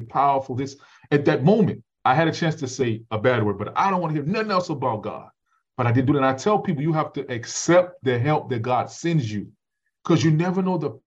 powerful. 0.08 0.56
This 0.56 0.78
at 1.12 1.26
that 1.26 1.44
moment, 1.44 1.84
I 2.06 2.16
had 2.16 2.30
a 2.30 2.32
chance 2.32 2.56
to 2.56 2.68
say 2.68 3.04
a 3.12 3.20
bad 3.20 3.44
word, 3.44 3.58
but 3.58 3.78
I 3.78 3.92
don't 3.92 4.00
want 4.00 4.16
to 4.16 4.22
hear 4.22 4.32
nothing 4.32 4.52
else 4.52 4.70
about 4.70 5.04
God. 5.04 5.30
But 5.76 5.86
I 5.86 5.92
didn't 5.92 6.08
do 6.08 6.14
that. 6.14 6.20
And 6.20 6.26
I 6.26 6.34
tell 6.34 6.60
people 6.60 6.82
you 6.82 6.94
have 6.94 7.12
to 7.14 7.30
accept 7.30 8.02
the 8.04 8.18
help 8.18 8.50
that 8.52 8.62
God 8.62 8.90
sends 8.90 9.30
you 9.30 9.52
because 10.04 10.24
you 10.24 10.32
never 10.32 10.62
know 10.62 10.78
the 10.78 10.98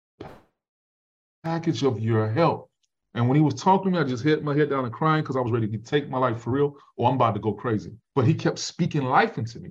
package 1.44 1.83
of 1.83 2.00
your 2.00 2.31
help. 2.31 2.70
And 3.14 3.28
when 3.28 3.37
he 3.37 3.42
was 3.42 3.55
talking 3.55 3.92
to 3.92 3.98
me, 3.98 4.05
I 4.05 4.09
just 4.09 4.24
hit 4.24 4.42
my 4.42 4.57
head 4.57 4.70
down 4.70 4.85
and 4.85 4.92
crying 4.92 5.22
because 5.22 5.37
I 5.37 5.40
was 5.40 5.52
ready 5.52 5.68
to 5.68 5.78
take 5.78 6.09
my 6.09 6.18
life 6.18 6.40
for 6.40 6.50
real 6.50 6.76
or 6.96 7.09
I'm 7.09 7.16
about 7.16 7.35
to 7.35 7.40
go 7.40 7.52
crazy. 7.52 7.92
But 8.14 8.26
he 8.26 8.35
kept 8.35 8.59
speaking 8.59 9.02
life 9.02 9.37
into 9.37 9.61
me. 9.61 9.70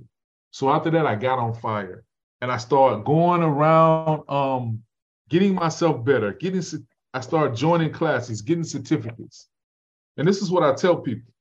So 0.51 0.69
after 0.69 0.91
that, 0.91 1.05
I 1.07 1.15
got 1.15 1.39
on 1.39 1.53
fire 1.53 2.03
and 2.41 2.51
I 2.51 2.57
started 2.57 3.03
going 3.05 3.41
around 3.41 4.29
um, 4.29 4.83
getting 5.29 5.55
myself 5.55 6.03
better, 6.03 6.33
getting 6.33 6.61
I 7.13 7.19
started 7.21 7.55
joining 7.55 7.91
classes, 7.91 8.41
getting 8.41 8.63
certificates. 8.63 9.47
And 10.17 10.27
this 10.27 10.41
is 10.41 10.51
what 10.51 10.63
I 10.63 10.73
tell 10.73 10.97
people. 10.97 11.31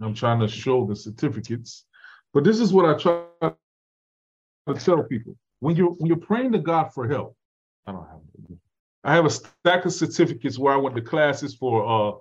I'm 0.00 0.14
trying 0.14 0.40
to 0.40 0.48
show 0.48 0.86
the 0.86 0.94
certificates, 0.94 1.84
but 2.32 2.44
this 2.44 2.60
is 2.60 2.72
what 2.72 2.84
I 2.86 2.94
try 2.94 3.24
to 3.42 4.74
tell 4.74 5.02
people. 5.02 5.36
When 5.60 5.74
you're 5.74 5.90
when 5.90 6.06
you're 6.06 6.16
praying 6.16 6.52
to 6.52 6.58
God 6.58 6.92
for 6.94 7.08
help, 7.08 7.36
I 7.86 7.92
don't 7.92 8.06
have 8.08 8.20
I 9.04 9.14
have 9.14 9.24
a 9.24 9.30
stack 9.30 9.84
of 9.84 9.92
certificates 9.92 10.58
where 10.58 10.74
I 10.74 10.76
went 10.76 10.96
to 10.96 11.02
classes 11.02 11.54
for 11.54 11.86
uh, 11.86 12.12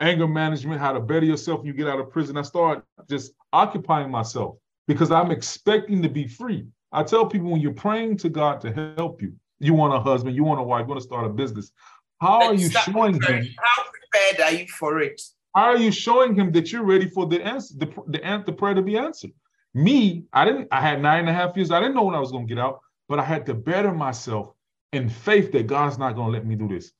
anger 0.00 0.28
management, 0.28 0.80
how 0.80 0.92
to 0.92 1.00
better 1.00 1.26
yourself 1.26 1.60
when 1.60 1.66
you 1.66 1.72
get 1.72 1.88
out 1.88 2.00
of 2.00 2.10
prison. 2.10 2.36
I 2.36 2.42
start 2.42 2.84
just 3.08 3.32
occupying 3.52 4.10
myself 4.10 4.56
because 4.86 5.10
I'm 5.10 5.30
expecting 5.30 6.02
to 6.02 6.08
be 6.08 6.26
free. 6.26 6.66
I 6.92 7.02
tell 7.02 7.26
people 7.26 7.50
when 7.50 7.60
you're 7.60 7.72
praying 7.72 8.18
to 8.18 8.28
God 8.28 8.60
to 8.62 8.94
help 8.96 9.22
you, 9.22 9.34
you 9.58 9.74
want 9.74 9.94
a 9.94 10.00
husband, 10.00 10.34
you 10.34 10.44
want 10.44 10.60
a 10.60 10.62
wife, 10.62 10.82
you 10.82 10.88
want 10.88 11.00
to 11.00 11.06
start 11.06 11.26
a 11.26 11.28
business. 11.28 11.72
How 12.20 12.42
are 12.42 12.54
you 12.54 12.70
showing 12.70 13.18
prepared. 13.18 13.44
him? 13.44 13.54
How 13.58 13.84
prepared 13.84 14.40
are 14.40 14.58
you 14.58 14.66
for 14.68 15.00
it? 15.00 15.20
How 15.54 15.64
are 15.64 15.76
you 15.76 15.90
showing 15.90 16.34
him 16.34 16.52
that 16.52 16.70
you're 16.70 16.84
ready 16.84 17.08
for 17.08 17.26
the 17.26 17.42
answer, 17.42 17.74
the, 17.76 17.86
the, 18.06 18.42
the 18.46 18.52
prayer 18.52 18.74
to 18.74 18.82
be 18.82 18.96
answered? 18.96 19.32
Me, 19.74 20.24
I 20.32 20.44
didn't, 20.44 20.68
I 20.70 20.80
had 20.80 21.00
nine 21.00 21.20
and 21.20 21.28
a 21.28 21.32
half 21.32 21.56
years. 21.56 21.70
I 21.70 21.80
didn't 21.80 21.94
know 21.94 22.04
when 22.04 22.14
I 22.14 22.20
was 22.20 22.32
going 22.32 22.46
to 22.46 22.54
get 22.54 22.60
out, 22.60 22.80
but 23.08 23.18
I 23.18 23.24
had 23.24 23.46
to 23.46 23.54
better 23.54 23.92
myself 23.92 24.54
in 24.92 25.08
faith 25.08 25.52
that 25.52 25.66
God's 25.66 25.98
not 25.98 26.14
going 26.14 26.28
to 26.28 26.32
let 26.32 26.46
me 26.46 26.56
do 26.56 26.68
this. 26.68 26.92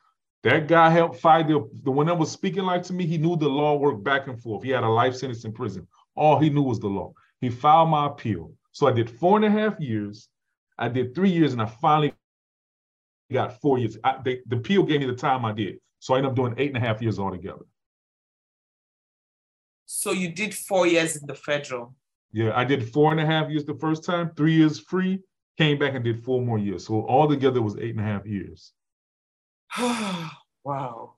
That 0.42 0.68
guy 0.68 0.90
helped 0.90 1.20
fight 1.20 1.48
the, 1.48 1.68
the 1.82 1.90
one 1.90 2.06
that 2.06 2.16
was 2.16 2.30
speaking 2.30 2.62
like 2.62 2.82
to 2.84 2.92
me. 2.92 3.06
He 3.06 3.18
knew 3.18 3.36
the 3.36 3.48
law 3.48 3.76
worked 3.76 4.02
back 4.02 4.26
and 4.26 4.40
forth. 4.40 4.62
He 4.62 4.70
had 4.70 4.84
a 4.84 4.88
life 4.88 5.14
sentence 5.14 5.44
in 5.44 5.52
prison. 5.52 5.86
All 6.16 6.38
he 6.38 6.48
knew 6.48 6.62
was 6.62 6.80
the 6.80 6.88
law. 6.88 7.12
He 7.40 7.50
filed 7.50 7.90
my 7.90 8.06
appeal. 8.06 8.52
So 8.72 8.86
I 8.86 8.92
did 8.92 9.10
four 9.10 9.36
and 9.36 9.44
a 9.44 9.50
half 9.50 9.78
years. 9.78 10.28
I 10.78 10.88
did 10.88 11.14
three 11.14 11.30
years, 11.30 11.52
and 11.52 11.60
I 11.60 11.66
finally 11.66 12.14
got 13.30 13.60
four 13.60 13.78
years. 13.78 13.98
I, 14.02 14.16
they, 14.24 14.40
the 14.46 14.56
appeal 14.56 14.82
gave 14.82 15.00
me 15.00 15.06
the 15.06 15.14
time 15.14 15.44
I 15.44 15.52
did. 15.52 15.78
So 15.98 16.14
I 16.14 16.18
ended 16.18 16.30
up 16.30 16.36
doing 16.36 16.54
eight 16.56 16.74
and 16.74 16.82
a 16.82 16.86
half 16.86 17.02
years 17.02 17.18
altogether. 17.18 17.66
So 19.84 20.12
you 20.12 20.30
did 20.30 20.54
four 20.54 20.86
years 20.86 21.16
in 21.16 21.26
the 21.26 21.34
federal. 21.34 21.94
Yeah, 22.32 22.52
I 22.54 22.64
did 22.64 22.92
four 22.92 23.10
and 23.10 23.20
a 23.20 23.26
half 23.26 23.50
years 23.50 23.64
the 23.64 23.74
first 23.74 24.04
time, 24.04 24.30
three 24.36 24.54
years 24.54 24.78
free, 24.78 25.20
came 25.60 25.78
back 25.78 25.94
and 25.94 26.02
did 26.02 26.24
four 26.24 26.40
more 26.40 26.58
years. 26.58 26.86
So 26.86 27.06
altogether 27.06 27.60
was 27.60 27.76
eight 27.76 27.94
and 27.94 28.00
a 28.00 28.02
half 28.02 28.24
years. 28.24 28.72
wow. 30.64 31.16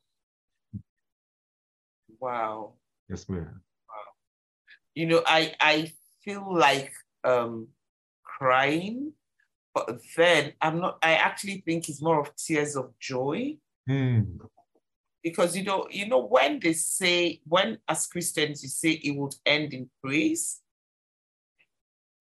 Wow. 2.18 2.72
Yes, 3.09 3.28
ma'am. 3.28 3.61
Wow. 3.88 4.11
You 4.96 5.07
know, 5.07 5.22
I 5.24 5.55
I 5.61 5.92
feel 6.24 6.44
like 6.52 6.92
um 7.22 7.68
crying, 8.24 9.12
but 9.74 10.00
then 10.16 10.55
I'm 10.61 10.81
not 10.81 10.98
I 11.02 11.14
actually 11.14 11.62
think 11.64 11.88
it's 11.88 12.02
more 12.02 12.20
of 12.20 12.35
tears 12.35 12.74
of 12.74 12.98
joy. 12.98 13.59
Mm. 13.88 14.38
Because 15.22 15.57
you 15.57 15.62
know, 15.62 15.87
you 15.88 16.09
know, 16.09 16.26
when 16.26 16.59
they 16.59 16.72
say, 16.72 17.40
when 17.46 17.78
as 17.87 18.09
Christians 18.09 18.64
you 18.64 18.68
say 18.68 18.90
it 18.90 19.16
would 19.16 19.37
end 19.46 19.72
in 19.72 19.88
praise, 20.02 20.62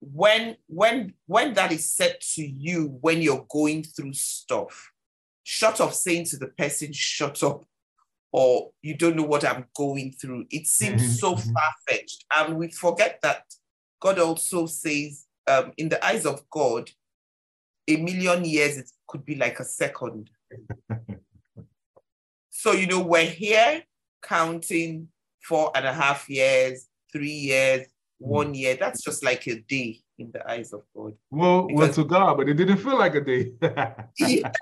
when 0.02 0.58
when 0.66 1.14
when 1.28 1.54
that 1.54 1.72
is 1.72 1.90
said 1.96 2.18
to 2.20 2.44
you 2.44 2.98
when 3.02 3.22
you're 3.22 3.46
going 3.50 3.84
through 3.84 4.14
stuff 4.14 4.92
short 5.44 5.80
of 5.80 5.94
saying 5.94 6.26
to 6.26 6.38
the 6.38 6.48
person 6.48 6.92
shut 6.92 7.42
up 7.44 7.64
or 8.32 8.72
you 8.82 8.98
don't 8.98 9.16
know 9.16 9.24
what 9.24 9.46
i'm 9.46 9.66
going 9.76 10.12
through 10.12 10.44
it 10.50 10.66
seems 10.66 11.02
mm-hmm. 11.02 11.12
so 11.12 11.36
mm-hmm. 11.36 11.52
far-fetched 11.52 12.26
and 12.36 12.58
we 12.58 12.68
forget 12.72 13.20
that 13.22 13.44
god 14.00 14.18
also 14.18 14.66
says 14.66 15.28
um, 15.48 15.72
in 15.78 15.88
the 15.88 16.04
eyes 16.04 16.26
of 16.26 16.50
god 16.50 16.90
a 17.88 17.98
million 17.98 18.44
years 18.44 18.78
it 18.78 18.90
could 19.08 19.24
be 19.24 19.36
like 19.36 19.60
a 19.60 19.66
second 19.66 20.32
so 22.50 22.72
you 22.72 22.88
know 22.88 23.02
we're 23.02 23.24
here 23.24 23.84
counting 24.24 25.10
four 25.44 25.72
and 25.76 25.86
a 25.86 25.94
half 25.94 26.28
years 26.28 26.88
three 27.12 27.30
years 27.30 27.86
one 28.21 28.53
mm. 28.53 28.57
year, 28.57 28.77
that's 28.79 29.03
just 29.03 29.23
like 29.23 29.45
a 29.47 29.60
day 29.62 29.99
in 30.17 30.31
the 30.31 30.49
eyes 30.49 30.73
of 30.73 30.84
God. 30.95 31.13
Well, 31.29 31.67
because, 31.67 31.79
well, 31.79 31.93
to 31.93 32.03
God, 32.05 32.38
but 32.38 32.49
it 32.49 32.53
didn't 32.53 32.77
feel 32.77 32.97
like 32.97 33.15
a 33.15 33.21
day. 33.21 33.51
yeah. 34.17 34.51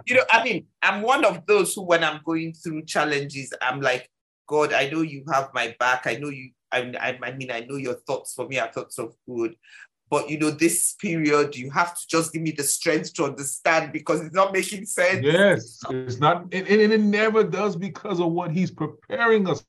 You 0.06 0.16
know, 0.16 0.24
I 0.30 0.42
mean, 0.42 0.66
I'm 0.82 1.02
one 1.02 1.24
of 1.24 1.46
those 1.46 1.74
who, 1.74 1.82
when 1.82 2.02
I'm 2.02 2.20
going 2.24 2.54
through 2.54 2.84
challenges, 2.84 3.52
I'm 3.60 3.80
like, 3.80 4.10
God, 4.46 4.72
I 4.72 4.88
know 4.90 5.02
you 5.02 5.24
have 5.30 5.50
my 5.54 5.74
back. 5.78 6.06
I 6.06 6.16
know 6.16 6.28
you. 6.28 6.50
I, 6.72 7.18
I 7.22 7.32
mean, 7.32 7.50
I 7.50 7.60
know 7.60 7.76
your 7.76 7.94
thoughts 7.94 8.34
for 8.34 8.48
me 8.48 8.58
are 8.58 8.72
thoughts 8.72 8.98
of 8.98 9.14
good. 9.28 9.56
But 10.10 10.28
you 10.28 10.38
know, 10.38 10.50
this 10.50 10.94
period, 11.00 11.56
you 11.56 11.70
have 11.70 11.98
to 11.98 12.06
just 12.06 12.32
give 12.32 12.42
me 12.42 12.50
the 12.50 12.62
strength 12.62 13.14
to 13.14 13.24
understand 13.24 13.92
because 13.92 14.20
it's 14.20 14.34
not 14.34 14.52
making 14.52 14.84
sense. 14.86 15.24
Yes, 15.24 15.80
it's 15.88 16.18
not, 16.18 16.42
and, 16.52 16.66
and 16.68 16.92
it 16.92 17.00
never 17.00 17.44
does 17.44 17.76
because 17.76 18.20
of 18.20 18.32
what 18.32 18.50
He's 18.50 18.70
preparing 18.70 19.48
us 19.48 19.64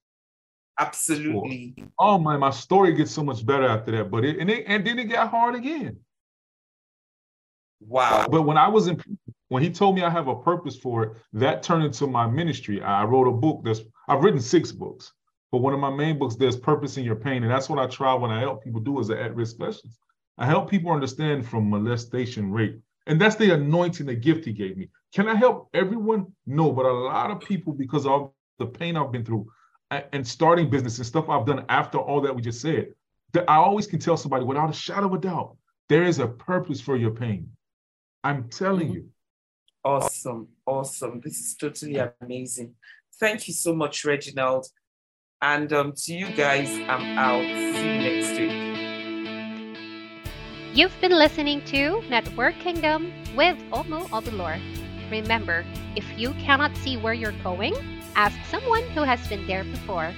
Absolutely. 0.79 1.75
Oh 1.99 2.17
my, 2.17 2.35
my 2.37 2.49
story 2.49 2.93
gets 2.93 3.11
so 3.11 3.23
much 3.23 3.45
better 3.45 3.67
after 3.67 3.91
that. 3.91 4.09
But 4.09 4.25
it 4.25 4.39
and 4.39 4.49
it 4.49 4.65
and 4.67 4.85
then 4.85 4.99
it 4.99 5.05
got 5.05 5.29
hard 5.29 5.55
again. 5.55 5.97
Wow. 7.79 8.27
But 8.29 8.43
when 8.43 8.57
I 8.57 8.67
was 8.67 8.87
in 8.87 9.01
when 9.49 9.61
he 9.61 9.69
told 9.69 9.95
me 9.95 10.03
I 10.03 10.09
have 10.09 10.27
a 10.27 10.35
purpose 10.35 10.75
for 10.75 11.03
it, 11.03 11.11
that 11.33 11.61
turned 11.61 11.83
into 11.83 12.07
my 12.07 12.27
ministry. 12.27 12.81
I 12.81 13.03
wrote 13.03 13.27
a 13.27 13.31
book 13.31 13.61
that's 13.63 13.81
I've 14.07 14.23
written 14.23 14.39
six 14.39 14.71
books, 14.71 15.13
but 15.51 15.59
one 15.59 15.73
of 15.73 15.79
my 15.79 15.91
main 15.91 16.17
books, 16.17 16.35
there's 16.35 16.57
purpose 16.57 16.97
in 16.97 17.03
your 17.03 17.15
pain. 17.15 17.43
And 17.43 17.51
that's 17.51 17.69
what 17.69 17.79
I 17.79 17.85
try 17.87 18.13
when 18.15 18.31
I 18.31 18.39
help 18.39 18.63
people 18.63 18.81
do 18.81 18.99
as 18.99 19.09
an 19.09 19.19
at-risk 19.19 19.55
specialist. 19.55 19.99
I 20.37 20.47
help 20.47 20.69
people 20.69 20.91
understand 20.91 21.47
from 21.47 21.69
molestation, 21.69 22.51
rape. 22.51 22.81
And 23.05 23.21
that's 23.21 23.35
the 23.35 23.51
anointing, 23.51 24.07
the 24.07 24.15
gift 24.15 24.45
he 24.45 24.53
gave 24.53 24.77
me. 24.77 24.89
Can 25.13 25.27
I 25.27 25.35
help 25.35 25.69
everyone? 25.73 26.33
No, 26.47 26.71
but 26.71 26.85
a 26.85 26.91
lot 26.91 27.29
of 27.29 27.41
people, 27.41 27.73
because 27.73 28.07
of 28.07 28.31
the 28.57 28.65
pain 28.65 28.97
I've 28.97 29.11
been 29.11 29.25
through, 29.25 29.47
and 30.13 30.27
starting 30.27 30.69
business 30.69 30.97
and 30.97 31.07
stuff 31.07 31.29
I've 31.29 31.45
done 31.45 31.65
after 31.69 31.97
all 31.97 32.21
that 32.21 32.35
we 32.35 32.41
just 32.41 32.61
said, 32.61 32.93
that 33.33 33.49
I 33.49 33.55
always 33.57 33.87
can 33.87 33.99
tell 33.99 34.17
somebody 34.17 34.45
without 34.45 34.69
a 34.69 34.73
shadow 34.73 35.07
of 35.07 35.13
a 35.13 35.17
doubt, 35.17 35.57
there 35.89 36.03
is 36.03 36.19
a 36.19 36.27
purpose 36.27 36.79
for 36.81 36.95
your 36.95 37.11
pain. 37.11 37.49
I'm 38.23 38.49
telling 38.49 38.87
mm-hmm. 38.87 38.95
you. 38.95 39.09
Awesome. 39.83 40.47
Awesome. 40.65 41.19
This 41.21 41.39
is 41.39 41.55
totally 41.55 41.99
amazing. 42.21 42.75
Thank 43.19 43.47
you 43.47 43.53
so 43.53 43.75
much, 43.75 44.05
Reginald. 44.05 44.67
And 45.41 45.71
um, 45.73 45.93
to 46.03 46.13
you 46.13 46.29
guys, 46.29 46.69
I'm 46.87 47.17
out. 47.17 47.43
See 47.43 47.87
you 47.89 47.99
next 47.99 48.39
week. 48.39 48.63
You've 50.73 50.99
been 51.01 51.11
listening 51.11 51.63
to 51.65 52.01
NetworKingdom 52.09 53.35
with 53.35 53.57
Omu 53.71 54.07
Obilor. 54.09 54.59
Remember, 55.11 55.65
if 55.95 56.05
you 56.17 56.31
cannot 56.35 56.75
see 56.77 56.97
where 56.97 57.13
you're 57.13 57.37
going, 57.43 57.75
Ask 58.15 58.37
someone 58.49 58.83
who 58.91 59.01
has 59.01 59.25
been 59.27 59.45
there 59.47 59.63
before. 59.63 60.13